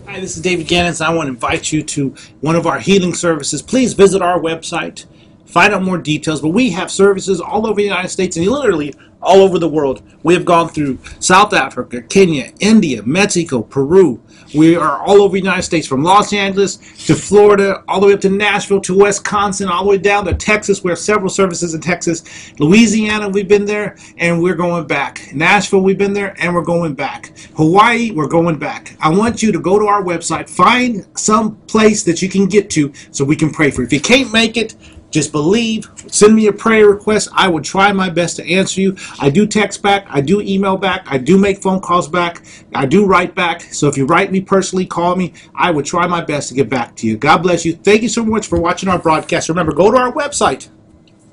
Hi, 0.08 0.20
this 0.20 0.36
is 0.36 0.42
David 0.42 0.70
Yanez. 0.70 1.00
I 1.00 1.14
want 1.14 1.28
to 1.28 1.32
invite 1.32 1.72
you 1.72 1.84
to 1.84 2.14
one 2.42 2.58
of 2.58 2.68
our 2.68 2.80
healing 2.80 3.14
services. 3.14 3.62
Please 3.62 3.94
visit 3.94 4.22
our 4.22 4.38
website, 4.38 5.06
find 5.52 5.74
out 5.74 5.84
more 5.84 5.98
details. 5.98 6.42
But 6.42 6.50
we 6.50 6.70
have 6.72 6.90
services 6.90 7.42
all 7.42 7.68
over 7.68 7.76
the 7.76 7.84
United 7.84 8.10
States 8.10 8.38
and 8.38 8.48
literally 8.48 8.94
all 9.22 9.42
over 9.42 9.60
the 9.60 9.70
world. 9.70 10.02
We 10.24 10.34
have 10.34 10.46
gone 10.46 10.70
through 10.70 10.98
South 11.20 11.54
Africa, 11.54 12.02
Kenya, 12.02 12.52
India, 12.60 13.04
Mexico, 13.04 13.62
Peru. 13.62 14.22
We 14.54 14.76
are 14.76 15.02
all 15.02 15.22
over 15.22 15.34
the 15.34 15.40
United 15.40 15.62
States, 15.62 15.88
from 15.88 16.04
Los 16.04 16.34
Angeles 16.34 16.78
to 17.06 17.16
Florida, 17.16 17.84
all 17.88 18.02
the 18.02 18.08
way 18.08 18.14
up 18.14 18.20
to 18.22 18.30
Nashville 18.30 18.82
to 18.82 18.98
Wisconsin, 18.98 19.70
all 19.70 19.84
the 19.84 19.90
way 19.92 19.98
down 19.98 20.26
to 20.26 20.34
Texas. 20.34 20.84
We 20.84 20.92
have 20.92 21.00
several 21.00 21.30
services 21.30 21.74
in 21.74 21.82
Texas. 21.82 22.52
Louisiana, 22.60 23.30
we've 23.30 23.48
been 23.48 23.66
there 23.66 23.96
and 24.18 24.42
we're 24.42 24.56
going 24.56 24.88
back. 24.88 25.30
Nashville, 25.34 25.82
we've 25.82 25.98
been 25.98 26.14
there 26.14 26.36
and 26.40 26.54
we're 26.54 26.64
going 26.64 26.96
back. 26.96 27.32
Hawaii, 27.56 28.12
we're 28.12 28.28
going 28.28 28.58
back. 28.58 28.98
I 29.00 29.10
want 29.10 29.42
you 29.42 29.52
to 29.52 29.60
go 29.60 29.80
to 29.80 29.86
our 29.88 30.04
website, 30.04 30.50
find 30.50 31.06
some 31.16 31.56
place 31.68 32.04
that 32.04 32.22
you 32.22 32.28
can 32.28 32.48
get 32.48 32.70
to 32.72 32.92
so 33.12 33.24
we 33.24 33.36
can 33.36 33.52
pray 33.52 33.72
for 33.72 33.82
you. 33.82 33.88
If 33.88 33.94
you 33.94 34.02
can't 34.02 34.34
make 34.34 34.58
it, 34.58 34.76
just 35.12 35.32
believe. 35.32 35.90
Send 36.08 36.36
me 36.36 36.48
a 36.48 36.54
prayer 36.54 36.88
request. 36.88 37.30
I 37.34 37.48
will 37.50 37.62
try 37.62 37.92
my 37.92 38.10
best 38.10 38.38
to 38.38 38.50
answer 38.50 38.82
you. 38.82 38.96
I 39.20 39.30
do 39.30 39.46
text 39.46 39.84
back. 39.84 40.08
I 40.10 40.22
do 40.22 40.42
email 40.42 40.78
back. 40.78 41.06
I 41.08 41.18
do 41.18 41.38
make 41.38 41.62
phone 41.62 41.82
calls 41.82 42.08
back. 42.08 42.44
I 42.74 42.86
do 42.86 43.06
write 43.06 43.36
back. 43.36 43.62
So 43.62 43.88
if 43.88 43.98
you 43.98 44.06
write 44.06 44.32
me 44.32 44.42
personally, 44.42 44.86
call 44.86 45.16
me. 45.16 45.34
I 45.54 45.72
will 45.72 45.84
try 45.84 46.08
my 46.08 46.22
best 46.22 46.50
to 46.50 46.56
get 46.56 46.70
back 46.70 46.96
to 46.98 47.08
you. 47.08 47.18
God 47.18 47.40
bless 47.40 47.66
you. 47.66 47.76
Thank 47.76 48.02
you 48.02 48.10
so 48.10 48.26
much 48.26 48.48
for 48.48 48.60
watching 48.60 48.90
our 48.90 49.00
broadcast. 49.00 49.50
Remember, 49.50 49.74
go 49.74 49.92
to 49.92 49.98
our 49.98 50.12
website 50.12 50.70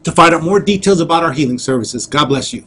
to 0.05 0.13
find 0.13 0.35
out 0.35 0.43
more 0.43 0.61
details 0.61 1.01
about 1.01 1.23
our 1.23 1.33
healing 1.33 1.59
services. 1.59 2.07
God 2.07 2.27
bless 2.27 2.53
you. 2.53 2.65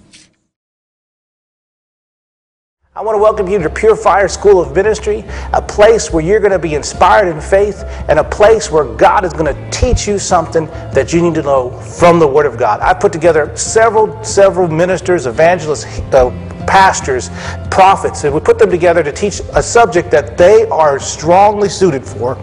I 2.93 3.01
want 3.01 3.15
to 3.15 3.21
welcome 3.21 3.47
you 3.47 3.57
to 3.57 3.69
Pure 3.69 3.95
Fire 3.95 4.27
School 4.27 4.59
of 4.61 4.75
Ministry, 4.75 5.23
a 5.53 5.61
place 5.61 6.11
where 6.11 6.21
you're 6.21 6.41
going 6.41 6.51
to 6.51 6.59
be 6.59 6.75
inspired 6.75 7.33
in 7.33 7.39
faith 7.39 7.85
and 8.09 8.19
a 8.19 8.23
place 8.25 8.69
where 8.69 8.83
God 8.83 9.23
is 9.23 9.31
going 9.31 9.45
to 9.45 9.71
teach 9.71 10.09
you 10.09 10.19
something 10.19 10.65
that 10.65 11.13
you 11.13 11.21
need 11.21 11.35
to 11.35 11.41
know 11.41 11.71
from 11.71 12.19
the 12.19 12.27
Word 12.27 12.45
of 12.45 12.57
God. 12.57 12.81
I 12.81 12.93
put 12.93 13.13
together 13.13 13.55
several, 13.55 14.21
several 14.25 14.67
ministers, 14.67 15.25
evangelists, 15.25 15.85
uh, 16.13 16.31
pastors, 16.67 17.29
prophets, 17.69 18.25
and 18.25 18.33
we 18.33 18.41
put 18.41 18.59
them 18.59 18.69
together 18.69 19.03
to 19.03 19.11
teach 19.13 19.39
a 19.55 19.63
subject 19.63 20.11
that 20.11 20.37
they 20.37 20.67
are 20.67 20.99
strongly 20.99 21.69
suited 21.69 22.03
for 22.03 22.35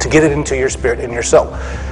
to 0.00 0.08
get 0.08 0.24
it 0.24 0.32
into 0.32 0.56
your 0.56 0.68
spirit 0.68 0.98
and 0.98 1.12
your 1.12 1.22
soul. 1.22 1.46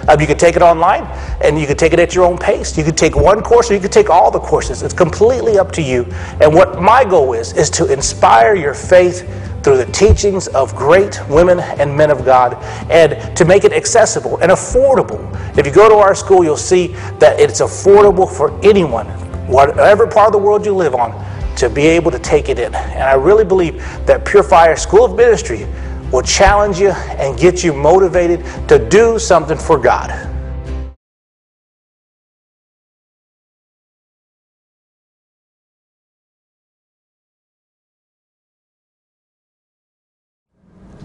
Um, 0.09 0.21
you 0.21 0.27
can 0.27 0.37
take 0.37 0.57
it 0.57 0.63
online 0.63 1.05
and 1.43 1.59
you 1.59 1.67
can 1.67 1.77
take 1.77 1.93
it 1.93 1.99
at 1.99 2.15
your 2.15 2.25
own 2.25 2.39
pace. 2.39 2.77
You 2.77 2.85
can 2.85 2.95
take 2.95 3.17
one 3.17 3.43
course 3.43 3.71
or 3.71 3.75
you 3.75 3.81
can 3.81 3.91
take 3.91 4.11
all 4.11 4.31
the 4.31 4.41
courses. 4.41 4.83
It's 4.83 4.95
completely 4.95 5.59
up 5.59 5.73
to 5.73 5.83
you. 5.83 6.05
And 6.41 6.55
what 6.55 6.81
my 6.81 7.05
goal 7.05 7.33
is, 7.33 7.53
is 7.55 7.71
to 7.71 7.93
inspire 7.93 8.55
your 8.55 8.75
faith 8.75 9.23
through 9.65 9.79
the 9.79 9.87
teachings 9.87 10.47
of 10.49 10.77
great 10.77 11.19
women 11.29 11.59
and 11.59 11.97
men 11.97 12.11
of 12.11 12.25
God 12.25 12.55
and 12.91 13.35
to 13.37 13.47
make 13.47 13.65
it 13.65 13.73
accessible 13.73 14.37
and 14.39 14.53
affordable. 14.53 15.19
If 15.57 15.67
you 15.67 15.73
go 15.73 15.89
to 15.89 15.95
our 15.95 16.15
school, 16.15 16.45
you'll 16.45 16.57
see 16.59 16.89
that 17.19 17.41
it's 17.41 17.63
affordable 17.63 18.31
for 18.31 18.59
anyone, 18.63 19.07
whatever 19.47 20.07
part 20.07 20.27
of 20.27 20.33
the 20.33 20.39
world 20.39 20.67
you 20.67 20.75
live 20.75 20.95
on, 20.95 21.13
to 21.57 21.71
be 21.71 21.87
able 21.87 22.11
to 22.11 22.19
take 22.19 22.51
it 22.51 22.59
in. 22.59 22.75
And 22.75 23.05
I 23.05 23.15
really 23.15 23.45
believe 23.45 23.77
that 24.07 24.27
Pure 24.27 24.43
Fire 24.43 24.77
School 24.77 25.05
of 25.05 25.17
Ministry 25.17 25.67
will 26.15 26.23
challenge 26.23 26.79
you 26.79 26.91
and 26.91 27.37
get 27.37 27.65
you 27.65 27.73
motivated 27.73 28.45
to 28.69 28.79
do 28.89 29.19
something 29.19 29.59
for 29.59 29.77
God. 29.77 30.34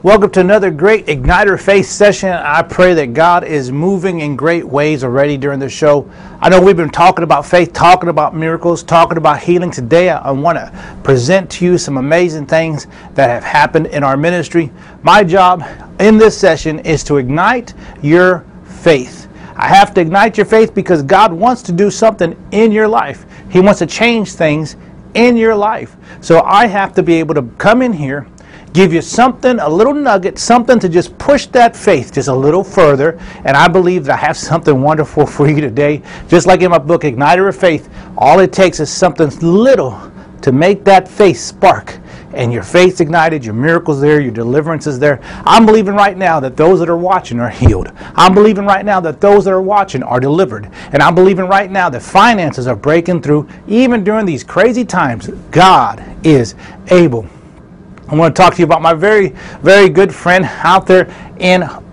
Welcome 0.02 0.30
to 0.32 0.40
another 0.40 0.72
great 0.72 1.10
Ignite 1.10 1.48
Your 1.48 1.58
Faith 1.58 1.88
session. 1.88 2.30
I 2.30 2.62
pray 2.62 2.94
that 2.94 3.14
God 3.14 3.44
is 3.44 3.70
moving 3.70 4.22
in 4.22 4.38
great 4.38 4.64
ways 4.64 5.04
already 5.04 5.36
during 5.36 5.60
the 5.60 5.68
show. 5.68 6.10
I 6.40 6.48
know 6.48 6.62
we've 6.62 6.78
been 6.78 6.90
talking 6.90 7.24
about 7.24 7.46
faith, 7.46 7.74
talking 7.74 8.08
about 8.08 8.34
miracles, 8.34 8.82
talking 8.82 9.18
about 9.18 9.42
healing. 9.42 9.72
Today, 9.72 10.10
I 10.10 10.32
want 10.32 10.58
to 10.58 11.00
present 11.04 11.52
to 11.52 11.66
you 11.66 11.78
some 11.78 11.98
amazing 11.98 12.46
things 12.46 12.88
that 13.16 13.30
have 13.30 13.44
happened 13.44 13.88
in 13.88 14.06
our 14.06 14.16
ministry. 14.16 14.72
My 15.04 15.22
job 15.22 15.66
in 16.00 16.18
this 16.18 16.38
session 16.38 16.80
is 16.80 17.04
to 17.04 17.18
ignite 17.18 17.74
your 18.02 18.46
faith. 18.64 19.28
I 19.58 19.68
have 19.68 19.94
to 19.96 20.00
ignite 20.00 20.38
your 20.38 20.46
faith 20.46 20.74
because 20.74 21.04
God 21.04 21.34
wants 21.34 21.62
to 21.64 21.74
do 21.74 21.92
something 21.92 22.42
in 22.52 22.72
your 22.72 22.88
life. 22.88 23.26
He 23.50 23.60
wants 23.60 23.80
to 23.80 23.86
change 23.86 24.32
things 24.32 24.78
in 25.14 25.36
your 25.36 25.56
life. 25.56 25.98
So 26.22 26.42
I 26.44 26.68
have 26.68 26.94
to 26.94 27.04
be 27.04 27.16
able 27.16 27.36
to 27.36 27.42
come 27.58 27.82
in 27.82 27.92
here 27.92 28.30
give 28.74 28.94
you 28.94 29.02
something, 29.02 29.60
a 29.60 29.70
little 29.70 29.94
nugget, 29.94 30.38
something 30.38 30.80
to 30.80 30.90
just 30.90 31.18
push 31.18 31.46
that 31.48 31.76
faith 31.76 32.14
just 32.14 32.28
a 32.28 32.36
little 32.36 32.64
further. 32.64 33.20
And 33.46 33.58
I 33.58 33.68
believe 33.68 34.06
that 34.06 34.14
I 34.14 34.18
have 34.18 34.38
something 34.38 34.82
wonderful 34.82 35.26
for 35.28 35.50
you 35.50 35.62
today. 35.62 36.02
Just 36.28 36.48
like 36.48 36.62
in 36.62 36.72
my 36.72 36.78
book, 36.78 37.04
Igniter 37.04 37.50
of 37.50 37.56
Faith, 37.56 37.90
all 38.18 38.40
it 38.40 38.54
takes 38.54 38.80
is 38.80 38.90
something 38.90 39.30
little 39.42 40.00
to 40.42 40.52
make 40.52 40.84
that 40.86 41.08
faith 41.08 41.40
spark. 41.40 41.98
And 42.34 42.54
your 42.54 42.62
faith's 42.62 43.00
ignited, 43.02 43.44
your 43.44 43.56
miracles 43.56 44.00
there, 44.00 44.22
your 44.22 44.32
deliverance 44.32 44.86
is 44.86 45.00
there. 45.00 45.20
I'm 45.46 45.66
believing 45.66 45.96
right 45.96 46.16
now 46.16 46.40
that 46.40 46.56
those 46.56 46.80
that 46.80 46.88
are 46.88 46.96
watching 46.96 47.40
are 47.40 47.50
healed. 47.50 47.92
I'm 48.16 48.36
believing 48.36 48.66
right 48.66 48.86
now 48.86 49.00
that 49.00 49.20
those 49.20 49.46
that 49.46 49.52
are 49.52 49.62
watching 49.62 50.04
are 50.04 50.20
delivered. 50.20 50.70
And 50.94 51.02
I'm 51.02 51.16
believing 51.16 51.46
right 51.46 51.72
now 51.72 51.90
that 51.90 52.04
finances 52.04 52.68
are 52.68 52.76
breaking 52.76 53.24
through. 53.24 53.48
Even 53.68 54.04
during 54.04 54.28
these 54.28 54.44
crazy 54.44 54.86
times, 54.86 55.28
God 55.50 56.04
is 56.24 56.54
able. 56.92 57.28
I 58.10 58.16
want 58.16 58.36
to 58.36 58.42
talk 58.42 58.56
to 58.56 58.60
you 58.60 58.66
about 58.66 58.82
my 58.82 58.96
very, 58.96 59.30
very 59.62 59.88
good 59.88 60.14
friend 60.14 60.44
out 60.44 60.88
there 60.88 61.14
in, 61.38 61.62
I'm 61.62 61.84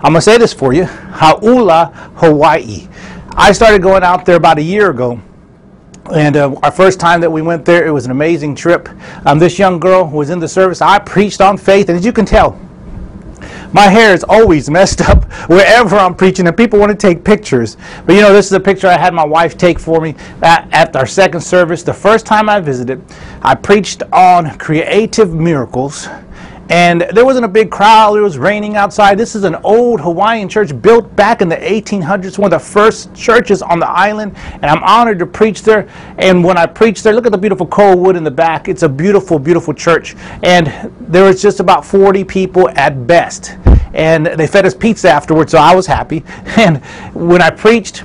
going 0.00 0.14
to 0.14 0.20
say 0.20 0.38
this 0.38 0.52
for 0.52 0.72
you, 0.72 0.84
Hauula, 0.84 1.92
Hawaii. 2.14 2.86
I 3.34 3.50
started 3.50 3.82
going 3.82 4.04
out 4.04 4.24
there 4.24 4.36
about 4.36 4.58
a 4.58 4.62
year 4.62 4.90
ago. 4.90 5.20
And 6.14 6.36
uh, 6.36 6.54
our 6.62 6.70
first 6.70 7.00
time 7.00 7.20
that 7.20 7.30
we 7.30 7.42
went 7.42 7.64
there, 7.64 7.84
it 7.84 7.90
was 7.90 8.04
an 8.04 8.12
amazing 8.12 8.54
trip. 8.54 8.88
Um, 9.26 9.40
this 9.40 9.58
young 9.58 9.80
girl 9.80 10.06
was 10.06 10.30
in 10.30 10.38
the 10.38 10.46
service. 10.46 10.80
I 10.80 11.00
preached 11.00 11.40
on 11.40 11.56
faith, 11.56 11.88
and 11.88 11.98
as 11.98 12.04
you 12.04 12.12
can 12.12 12.24
tell, 12.24 12.56
my 13.76 13.90
hair 13.90 14.14
is 14.14 14.24
always 14.26 14.70
messed 14.70 15.02
up 15.02 15.30
wherever 15.50 15.96
I'm 15.96 16.14
preaching, 16.14 16.46
and 16.48 16.56
people 16.56 16.78
want 16.78 16.90
to 16.90 16.96
take 16.96 17.22
pictures. 17.22 17.76
But 18.06 18.14
you 18.14 18.22
know, 18.22 18.32
this 18.32 18.46
is 18.46 18.52
a 18.52 18.60
picture 18.60 18.88
I 18.88 18.96
had 18.96 19.12
my 19.12 19.24
wife 19.24 19.58
take 19.58 19.78
for 19.78 20.00
me 20.00 20.14
at, 20.42 20.66
at 20.72 20.96
our 20.96 21.06
second 21.06 21.42
service. 21.42 21.82
The 21.82 21.92
first 21.92 22.24
time 22.24 22.48
I 22.48 22.58
visited, 22.58 23.04
I 23.42 23.54
preached 23.54 24.02
on 24.12 24.56
creative 24.56 25.34
miracles 25.34 26.08
and 26.68 27.02
there 27.12 27.24
wasn't 27.24 27.44
a 27.44 27.48
big 27.48 27.70
crowd. 27.70 28.16
It 28.16 28.22
was 28.22 28.38
raining 28.38 28.76
outside. 28.76 29.18
This 29.18 29.36
is 29.36 29.44
an 29.44 29.54
old 29.56 30.00
Hawaiian 30.00 30.48
church 30.48 30.80
built 30.82 31.14
back 31.14 31.40
in 31.40 31.48
the 31.48 31.56
1800s, 31.56 32.38
one 32.38 32.52
of 32.52 32.60
the 32.60 32.66
first 32.66 33.14
churches 33.14 33.62
on 33.62 33.78
the 33.78 33.88
island. 33.88 34.36
And 34.54 34.66
I'm 34.66 34.82
honored 34.82 35.18
to 35.20 35.26
preach 35.26 35.62
there. 35.62 35.88
And 36.18 36.42
when 36.42 36.58
I 36.58 36.66
preach 36.66 37.02
there, 37.02 37.12
look 37.12 37.26
at 37.26 37.32
the 37.32 37.38
beautiful 37.38 37.66
coal 37.66 37.96
wood 37.96 38.16
in 38.16 38.24
the 38.24 38.30
back. 38.30 38.68
It's 38.68 38.82
a 38.82 38.88
beautiful, 38.88 39.38
beautiful 39.38 39.74
church. 39.74 40.16
And 40.42 40.92
there 41.00 41.24
was 41.24 41.40
just 41.40 41.60
about 41.60 41.84
40 41.84 42.24
people 42.24 42.68
at 42.70 43.06
best. 43.06 43.56
And 43.96 44.26
they 44.26 44.46
fed 44.46 44.66
us 44.66 44.74
pizza 44.74 45.08
afterwards, 45.08 45.50
so 45.52 45.58
I 45.58 45.74
was 45.74 45.86
happy. 45.86 46.22
And 46.58 46.84
when 47.14 47.42
I 47.42 47.50
preached, 47.50 48.04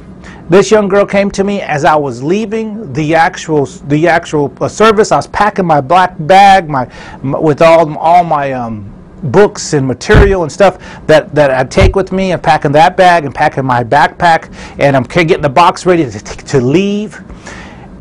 this 0.49 0.71
young 0.71 0.89
girl 0.89 1.05
came 1.05 1.31
to 1.31 1.43
me 1.43 1.61
as 1.61 1.85
I 1.85 1.95
was 1.95 2.21
leaving 2.21 2.91
the 2.91 3.15
actual 3.15 3.65
the 3.65 4.07
actual 4.07 4.53
uh, 4.59 4.67
service. 4.67 5.11
I 5.11 5.17
was 5.17 5.27
packing 5.27 5.65
my 5.65 5.79
black 5.79 6.15
bag, 6.19 6.69
my, 6.69 6.91
my 7.21 7.39
with 7.39 7.61
all 7.61 7.97
all 7.97 8.23
my 8.23 8.51
um, 8.51 8.91
books 9.23 9.73
and 9.73 9.87
material 9.87 10.43
and 10.43 10.51
stuff 10.51 10.77
that, 11.07 11.33
that 11.35 11.51
I 11.51 11.63
take 11.63 11.95
with 11.95 12.11
me 12.11 12.31
and 12.31 12.41
packing 12.41 12.71
that 12.73 12.97
bag 12.97 13.25
and 13.25 13.33
packing 13.33 13.65
my 13.65 13.83
backpack 13.83 14.53
and 14.79 14.95
I'm 14.95 15.03
getting 15.03 15.41
the 15.41 15.49
box 15.49 15.85
ready 15.85 16.09
to, 16.09 16.19
to 16.19 16.59
leave. 16.59 17.21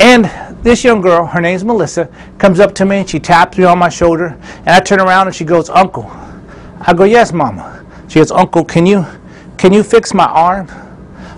And 0.00 0.24
this 0.62 0.83
young 0.83 1.00
girl, 1.00 1.26
her 1.26 1.40
name's 1.40 1.64
Melissa, 1.64 2.09
comes 2.38 2.59
up 2.59 2.74
to 2.76 2.85
me 2.85 2.98
and 2.98 3.09
she 3.09 3.20
taps 3.20 3.59
me 3.59 3.64
on 3.64 3.79
my 3.79 3.90
shoulder 3.90 4.38
and 4.61 4.68
I 4.68 4.81
turn 4.81 5.00
around 5.00 5.26
and 5.26 5.37
she 5.37 5.44
goes, 5.44 5.68
Uncle. 5.68 6.11
I 6.81 6.94
go, 6.94 7.05
Yes, 7.05 7.33
Mama. 7.33 7.80
She 8.11 8.18
goes, 8.18 8.31
Uncle, 8.31 8.66
can 8.66 8.85
you 8.85 9.07
can 9.57 9.73
you 9.73 9.83
fix 9.83 10.12
my 10.12 10.27
arm? 10.27 10.68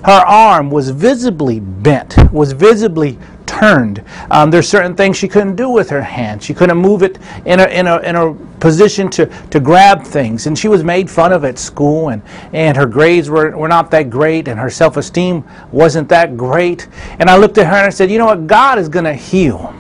her 0.04 0.26
arm 0.26 0.70
was 0.70 0.90
visibly 0.90 1.60
bent, 1.60 2.16
was 2.32 2.52
visibly 2.52 3.18
turned. 3.46 4.02
Um, 4.30 4.50
there's 4.50 4.68
certain 4.68 4.96
things 4.96 5.16
she 5.16 5.28
couldn't 5.28 5.54
do 5.54 5.68
with 5.68 5.88
her 5.90 6.02
hand. 6.02 6.42
She 6.42 6.54
couldn't 6.54 6.78
move 6.78 7.02
it 7.02 7.18
in 7.44 7.60
a, 7.60 7.66
in 7.66 7.86
a, 7.86 7.98
in 7.98 8.16
a 8.16 8.34
position 8.58 9.08
to, 9.10 9.26
to 9.50 9.60
grab 9.60 10.02
things. 10.02 10.46
And 10.46 10.58
she 10.58 10.66
was 10.66 10.82
made 10.82 11.08
fun 11.08 11.32
of 11.32 11.44
at 11.44 11.58
school, 11.58 12.08
and, 12.08 12.22
and 12.52 12.76
her 12.76 12.86
grades 12.86 13.30
were, 13.30 13.56
were 13.56 13.68
not 13.68 13.90
that 13.92 14.10
great, 14.10 14.48
and 14.48 14.58
her 14.58 14.70
self 14.70 14.96
esteem 14.96 15.44
wasn't 15.70 16.08
that 16.08 16.36
great. 16.36 16.88
And 17.20 17.30
I 17.30 17.36
looked 17.36 17.58
at 17.58 17.66
her 17.66 17.76
and 17.76 17.86
I 17.86 17.90
said, 17.90 18.10
You 18.10 18.18
know 18.18 18.26
what? 18.26 18.46
God 18.46 18.78
is 18.78 18.88
going 18.88 19.04
to 19.04 19.14
heal. 19.14 19.74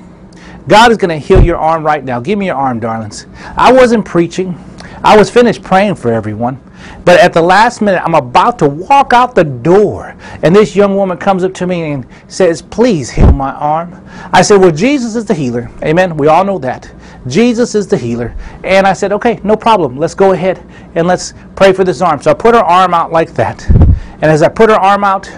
God 0.68 0.92
is 0.92 0.96
going 0.96 1.08
to 1.08 1.18
heal 1.18 1.42
your 1.42 1.56
arm 1.56 1.84
right 1.84 2.04
now. 2.04 2.20
Give 2.20 2.38
me 2.38 2.46
your 2.46 2.54
arm, 2.54 2.78
darlings. 2.78 3.26
I 3.56 3.72
wasn't 3.72 4.04
preaching. 4.04 4.56
I 5.02 5.16
was 5.16 5.28
finished 5.28 5.64
praying 5.64 5.96
for 5.96 6.12
everyone. 6.12 6.60
But 7.04 7.20
at 7.20 7.32
the 7.32 7.42
last 7.42 7.80
minute, 7.82 8.02
I'm 8.04 8.14
about 8.14 8.58
to 8.60 8.68
walk 8.68 9.12
out 9.12 9.34
the 9.34 9.44
door, 9.44 10.16
and 10.42 10.54
this 10.54 10.76
young 10.76 10.94
woman 10.94 11.18
comes 11.18 11.42
up 11.42 11.52
to 11.54 11.66
me 11.66 11.92
and 11.92 12.06
says, 12.28 12.62
Please 12.62 13.10
heal 13.10 13.32
my 13.32 13.52
arm. 13.52 14.04
I 14.32 14.42
said, 14.42 14.60
Well, 14.60 14.70
Jesus 14.70 15.16
is 15.16 15.24
the 15.24 15.34
healer. 15.34 15.70
Amen. 15.82 16.16
We 16.16 16.28
all 16.28 16.44
know 16.44 16.58
that. 16.58 16.92
Jesus 17.26 17.74
is 17.74 17.86
the 17.86 17.96
healer. 17.96 18.34
And 18.64 18.86
I 18.86 18.92
said, 18.92 19.12
okay, 19.12 19.40
no 19.44 19.56
problem. 19.56 19.96
Let's 19.96 20.14
go 20.14 20.32
ahead 20.32 20.64
and 20.94 21.06
let's 21.06 21.34
pray 21.54 21.72
for 21.72 21.84
this 21.84 22.00
arm. 22.00 22.20
So 22.20 22.30
I 22.30 22.34
put 22.34 22.54
her 22.54 22.60
arm 22.60 22.94
out 22.94 23.12
like 23.12 23.34
that. 23.34 23.68
And 23.70 24.24
as 24.24 24.42
I 24.42 24.48
put 24.48 24.70
her 24.70 24.76
arm 24.76 25.04
out, 25.04 25.30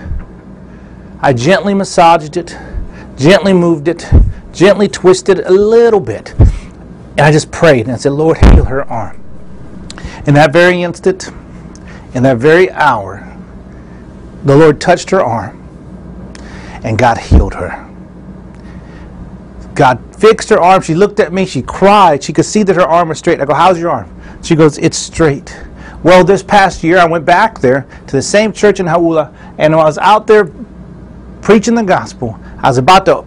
I 1.20 1.33
gently 1.33 1.74
massaged 1.74 2.37
it, 2.37 2.57
gently 3.16 3.53
moved 3.53 3.88
it, 3.88 4.11
gently 4.53 4.88
twisted 4.88 5.40
it 5.40 5.46
a 5.46 5.50
little 5.50 6.00
bit. 6.00 6.35
And 7.16 7.20
I 7.20 7.33
just 7.33 7.50
prayed 7.50 7.87
and 7.87 7.92
I 7.92 7.96
said, 7.96 8.12
Lord, 8.12 8.38
heal 8.38 8.64
her 8.64 8.85
arm. 8.90 9.20
In 10.27 10.35
that 10.35 10.53
very 10.53 10.83
instant, 10.83 11.31
in 12.14 12.22
that 12.22 12.38
very 12.38 12.70
hour, 12.70 13.31
the 14.44 14.57
Lord 14.57 14.81
touched 14.81 15.11
her 15.11 15.22
arm 15.22 15.61
and 16.85 16.98
God 16.98 17.18
healed 17.18 17.55
her. 17.55 17.81
God 19.74 20.00
fixed 20.16 20.50
her 20.50 20.61
arm. 20.61 20.83
She 20.83 20.94
looked 20.94 21.18
at 21.18 21.33
me. 21.33 21.46
She 21.46 21.62
cried. 21.62 22.22
She 22.22 22.33
could 22.33 22.44
see 22.44 22.62
that 22.62 22.77
her 22.77 22.83
arm 22.83 23.09
was 23.09 23.18
straight. 23.18 23.40
I 23.40 23.44
go, 23.44 23.55
How's 23.55 23.79
your 23.79 23.90
arm? 23.90 24.22
She 24.42 24.55
goes, 24.55 24.79
It's 24.79 24.96
straight. 24.96 25.57
Well, 26.05 26.22
this 26.22 26.42
past 26.42 26.85
year, 26.85 26.98
I 26.98 27.07
went 27.07 27.24
back 27.24 27.59
there 27.59 27.87
to 28.07 28.16
the 28.16 28.22
same 28.22 28.53
church 28.53 28.79
in 28.79 28.87
Hauula, 28.87 29.35
and 29.59 29.74
I 29.74 29.79
was 29.79 29.98
out 29.98 30.27
there 30.27 30.50
preaching 31.44 31.74
the 31.74 31.83
gospel, 31.83 32.38
I 32.62 32.68
was 32.68 32.79
about 32.79 33.05
to 33.05 33.24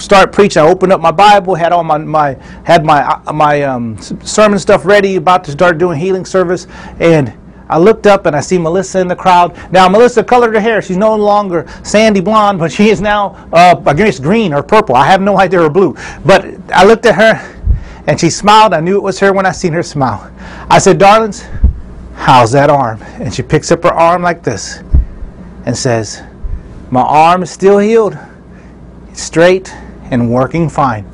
start 0.00 0.32
preaching. 0.32 0.62
I 0.62 0.66
opened 0.68 0.92
up 0.92 1.00
my 1.00 1.10
Bible, 1.10 1.56
had 1.56 1.72
all 1.72 1.82
my, 1.82 1.98
my 1.98 2.34
had 2.62 2.84
my 2.84 3.02
uh, 3.02 3.32
my 3.32 3.62
um, 3.62 4.00
sermon 4.00 4.60
stuff 4.60 4.84
ready, 4.84 5.16
about 5.16 5.42
to 5.44 5.50
start 5.50 5.78
doing 5.78 5.98
healing 5.98 6.24
service, 6.24 6.68
and 7.00 7.32
I 7.68 7.78
looked 7.78 8.06
up 8.06 8.26
and 8.26 8.34
I 8.34 8.40
see 8.40 8.58
Melissa 8.58 9.00
in 9.00 9.08
the 9.08 9.16
crowd. 9.16 9.56
Now, 9.72 9.88
Melissa 9.88 10.24
colored 10.24 10.54
her 10.54 10.60
hair. 10.60 10.80
She's 10.80 10.96
no 10.96 11.14
longer 11.14 11.66
sandy 11.82 12.20
blonde, 12.20 12.58
but 12.58 12.72
she 12.72 12.88
is 12.88 13.00
now, 13.00 13.48
uh, 13.52 13.80
I 13.86 13.94
guess, 13.94 14.18
green 14.18 14.54
or 14.54 14.62
purple. 14.62 14.96
I 14.96 15.06
have 15.06 15.20
no 15.20 15.38
idea 15.38 15.62
or 15.62 15.70
blue. 15.70 15.96
But 16.24 16.46
I 16.72 16.84
looked 16.84 17.04
at 17.06 17.14
her 17.16 17.58
and 18.06 18.18
she 18.18 18.30
smiled. 18.30 18.72
I 18.72 18.80
knew 18.80 18.96
it 18.96 19.02
was 19.02 19.18
her 19.20 19.32
when 19.32 19.44
I 19.44 19.52
seen 19.52 19.72
her 19.74 19.82
smile. 19.82 20.32
I 20.70 20.78
said, 20.78 20.98
Darlings, 20.98 21.44
how's 22.14 22.52
that 22.52 22.70
arm? 22.70 23.02
And 23.20 23.32
she 23.34 23.42
picks 23.42 23.70
up 23.70 23.82
her 23.82 23.92
arm 23.92 24.22
like 24.22 24.42
this 24.42 24.78
and 25.66 25.76
says, 25.76 26.22
My 26.90 27.02
arm 27.02 27.42
is 27.42 27.50
still 27.50 27.78
healed, 27.78 28.16
straight 29.12 29.74
and 30.10 30.32
working 30.32 30.70
fine. 30.70 31.04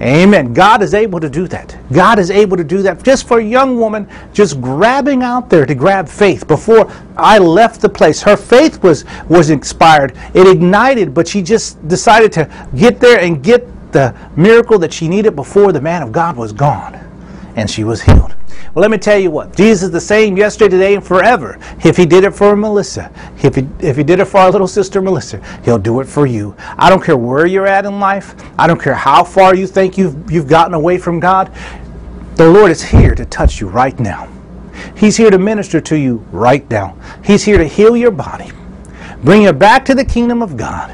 Amen. 0.00 0.54
God 0.54 0.82
is 0.82 0.94
able 0.94 1.20
to 1.20 1.28
do 1.28 1.46
that. 1.48 1.76
God 1.92 2.18
is 2.18 2.30
able 2.30 2.56
to 2.56 2.64
do 2.64 2.80
that 2.82 3.02
just 3.02 3.28
for 3.28 3.38
a 3.38 3.44
young 3.44 3.78
woman 3.78 4.08
just 4.32 4.60
grabbing 4.60 5.22
out 5.22 5.50
there 5.50 5.66
to 5.66 5.74
grab 5.74 6.08
faith. 6.08 6.48
Before 6.48 6.90
I 7.18 7.38
left 7.38 7.82
the 7.82 7.88
place, 7.88 8.22
her 8.22 8.36
faith 8.36 8.82
was 8.82 9.04
was 9.28 9.50
inspired. 9.50 10.16
It 10.32 10.46
ignited, 10.46 11.12
but 11.12 11.28
she 11.28 11.42
just 11.42 11.86
decided 11.86 12.32
to 12.32 12.68
get 12.74 12.98
there 12.98 13.20
and 13.20 13.42
get 13.42 13.66
the 13.92 14.14
miracle 14.36 14.78
that 14.78 14.92
she 14.92 15.06
needed 15.06 15.36
before 15.36 15.70
the 15.70 15.80
man 15.82 16.02
of 16.02 16.12
God 16.12 16.34
was 16.36 16.52
gone. 16.52 16.94
And 17.56 17.70
she 17.70 17.84
was 17.84 18.00
healed. 18.00 18.34
Well, 18.74 18.82
let 18.82 18.90
me 18.90 18.98
tell 18.98 19.18
you 19.18 19.30
what. 19.30 19.56
Jesus 19.56 19.84
is 19.84 19.90
the 19.90 20.00
same 20.00 20.36
yesterday, 20.36 20.76
today, 20.76 20.94
and 20.94 21.04
forever. 21.04 21.58
If 21.84 21.96
he 21.96 22.06
did 22.06 22.24
it 22.24 22.32
for 22.32 22.54
Melissa, 22.56 23.10
if 23.42 23.56
he, 23.56 23.66
if 23.80 23.96
he 23.96 24.04
did 24.04 24.20
it 24.20 24.26
for 24.26 24.38
our 24.38 24.50
little 24.50 24.68
sister 24.68 25.02
Melissa, 25.02 25.42
he'll 25.64 25.78
do 25.78 26.00
it 26.00 26.06
for 26.06 26.26
you. 26.26 26.54
I 26.76 26.88
don't 26.88 27.02
care 27.02 27.16
where 27.16 27.46
you're 27.46 27.66
at 27.66 27.84
in 27.84 27.98
life. 27.98 28.34
I 28.58 28.66
don't 28.66 28.80
care 28.80 28.94
how 28.94 29.24
far 29.24 29.54
you 29.54 29.66
think 29.66 29.98
you've, 29.98 30.30
you've 30.30 30.48
gotten 30.48 30.74
away 30.74 30.98
from 30.98 31.18
God. 31.18 31.52
The 32.36 32.48
Lord 32.48 32.70
is 32.70 32.82
here 32.82 33.14
to 33.14 33.24
touch 33.26 33.60
you 33.60 33.68
right 33.68 33.98
now. 33.98 34.28
He's 34.96 35.16
here 35.16 35.30
to 35.30 35.38
minister 35.38 35.80
to 35.80 35.96
you 35.96 36.24
right 36.30 36.68
now. 36.70 36.96
He's 37.24 37.44
here 37.44 37.58
to 37.58 37.64
heal 37.66 37.96
your 37.96 38.10
body, 38.10 38.50
bring 39.22 39.42
you 39.42 39.52
back 39.52 39.84
to 39.86 39.94
the 39.94 40.04
kingdom 40.04 40.42
of 40.42 40.56
God, 40.56 40.90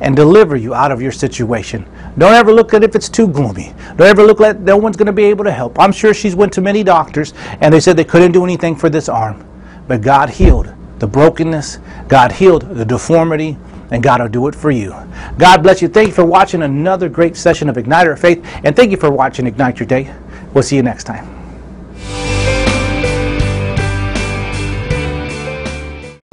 and 0.00 0.16
deliver 0.16 0.56
you 0.56 0.74
out 0.74 0.90
of 0.90 1.00
your 1.00 1.12
situation. 1.12 1.86
Don't 2.16 2.34
ever 2.34 2.52
look 2.52 2.74
at 2.74 2.84
if 2.84 2.94
it's 2.94 3.08
too 3.08 3.26
gloomy. 3.26 3.74
Don't 3.96 4.08
ever 4.08 4.22
look 4.22 4.40
like 4.40 4.58
no 4.60 4.76
one's 4.76 4.96
going 4.96 5.06
to 5.06 5.12
be 5.12 5.24
able 5.24 5.44
to 5.44 5.50
help. 5.50 5.78
I'm 5.80 5.92
sure 5.92 6.14
she's 6.14 6.36
went 6.36 6.52
to 6.54 6.60
many 6.60 6.84
doctors 6.84 7.34
and 7.60 7.74
they 7.74 7.80
said 7.80 7.96
they 7.96 8.04
couldn't 8.04 8.32
do 8.32 8.44
anything 8.44 8.76
for 8.76 8.88
this 8.88 9.08
arm. 9.08 9.44
But 9.88 10.00
God 10.00 10.30
healed 10.30 10.72
the 10.98 11.06
brokenness, 11.06 11.78
God 12.08 12.32
healed 12.32 12.62
the 12.62 12.84
deformity, 12.84 13.58
and 13.90 14.02
God 14.02 14.20
will 14.20 14.28
do 14.28 14.48
it 14.48 14.54
for 14.54 14.70
you. 14.70 14.94
God 15.38 15.62
bless 15.62 15.82
you. 15.82 15.88
Thank 15.88 16.08
you 16.08 16.14
for 16.14 16.24
watching 16.24 16.62
another 16.62 17.08
great 17.08 17.36
session 17.36 17.68
of 17.68 17.76
Ignite 17.76 18.06
Our 18.06 18.16
Faith, 18.16 18.44
and 18.64 18.74
thank 18.74 18.90
you 18.90 18.96
for 18.96 19.10
watching 19.10 19.46
Ignite 19.46 19.80
Your 19.80 19.86
Day. 19.86 20.14
We'll 20.54 20.62
see 20.62 20.76
you 20.76 20.82
next 20.82 21.04
time. 21.04 21.33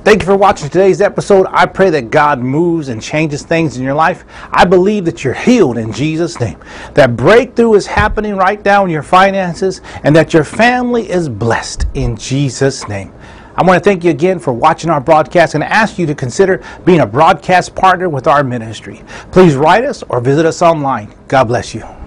Thank 0.03 0.23
you 0.23 0.25
for 0.25 0.35
watching 0.35 0.67
today's 0.67 0.99
episode. 0.99 1.45
I 1.51 1.67
pray 1.67 1.91
that 1.91 2.09
God 2.09 2.39
moves 2.39 2.89
and 2.89 2.99
changes 2.99 3.43
things 3.43 3.77
in 3.77 3.83
your 3.83 3.93
life. 3.93 4.25
I 4.51 4.65
believe 4.65 5.05
that 5.05 5.23
you're 5.23 5.35
healed 5.35 5.77
in 5.77 5.93
Jesus' 5.93 6.39
name. 6.39 6.57
That 6.95 7.15
breakthrough 7.15 7.75
is 7.75 7.85
happening 7.85 8.35
right 8.35 8.63
now 8.65 8.83
in 8.83 8.89
your 8.89 9.03
finances 9.03 9.79
and 10.03 10.15
that 10.15 10.33
your 10.33 10.43
family 10.43 11.07
is 11.07 11.29
blessed 11.29 11.85
in 11.93 12.17
Jesus' 12.17 12.87
name. 12.87 13.13
I 13.55 13.63
want 13.63 13.83
to 13.83 13.87
thank 13.87 14.03
you 14.03 14.09
again 14.09 14.39
for 14.39 14.53
watching 14.53 14.89
our 14.89 15.01
broadcast 15.01 15.53
and 15.53 15.63
ask 15.63 15.99
you 15.99 16.07
to 16.07 16.15
consider 16.15 16.63
being 16.83 17.01
a 17.01 17.05
broadcast 17.05 17.75
partner 17.75 18.09
with 18.09 18.25
our 18.25 18.43
ministry. 18.43 19.03
Please 19.31 19.53
write 19.53 19.83
us 19.83 20.01
or 20.09 20.19
visit 20.19 20.47
us 20.47 20.63
online. 20.63 21.13
God 21.27 21.43
bless 21.43 21.75
you. 21.75 22.00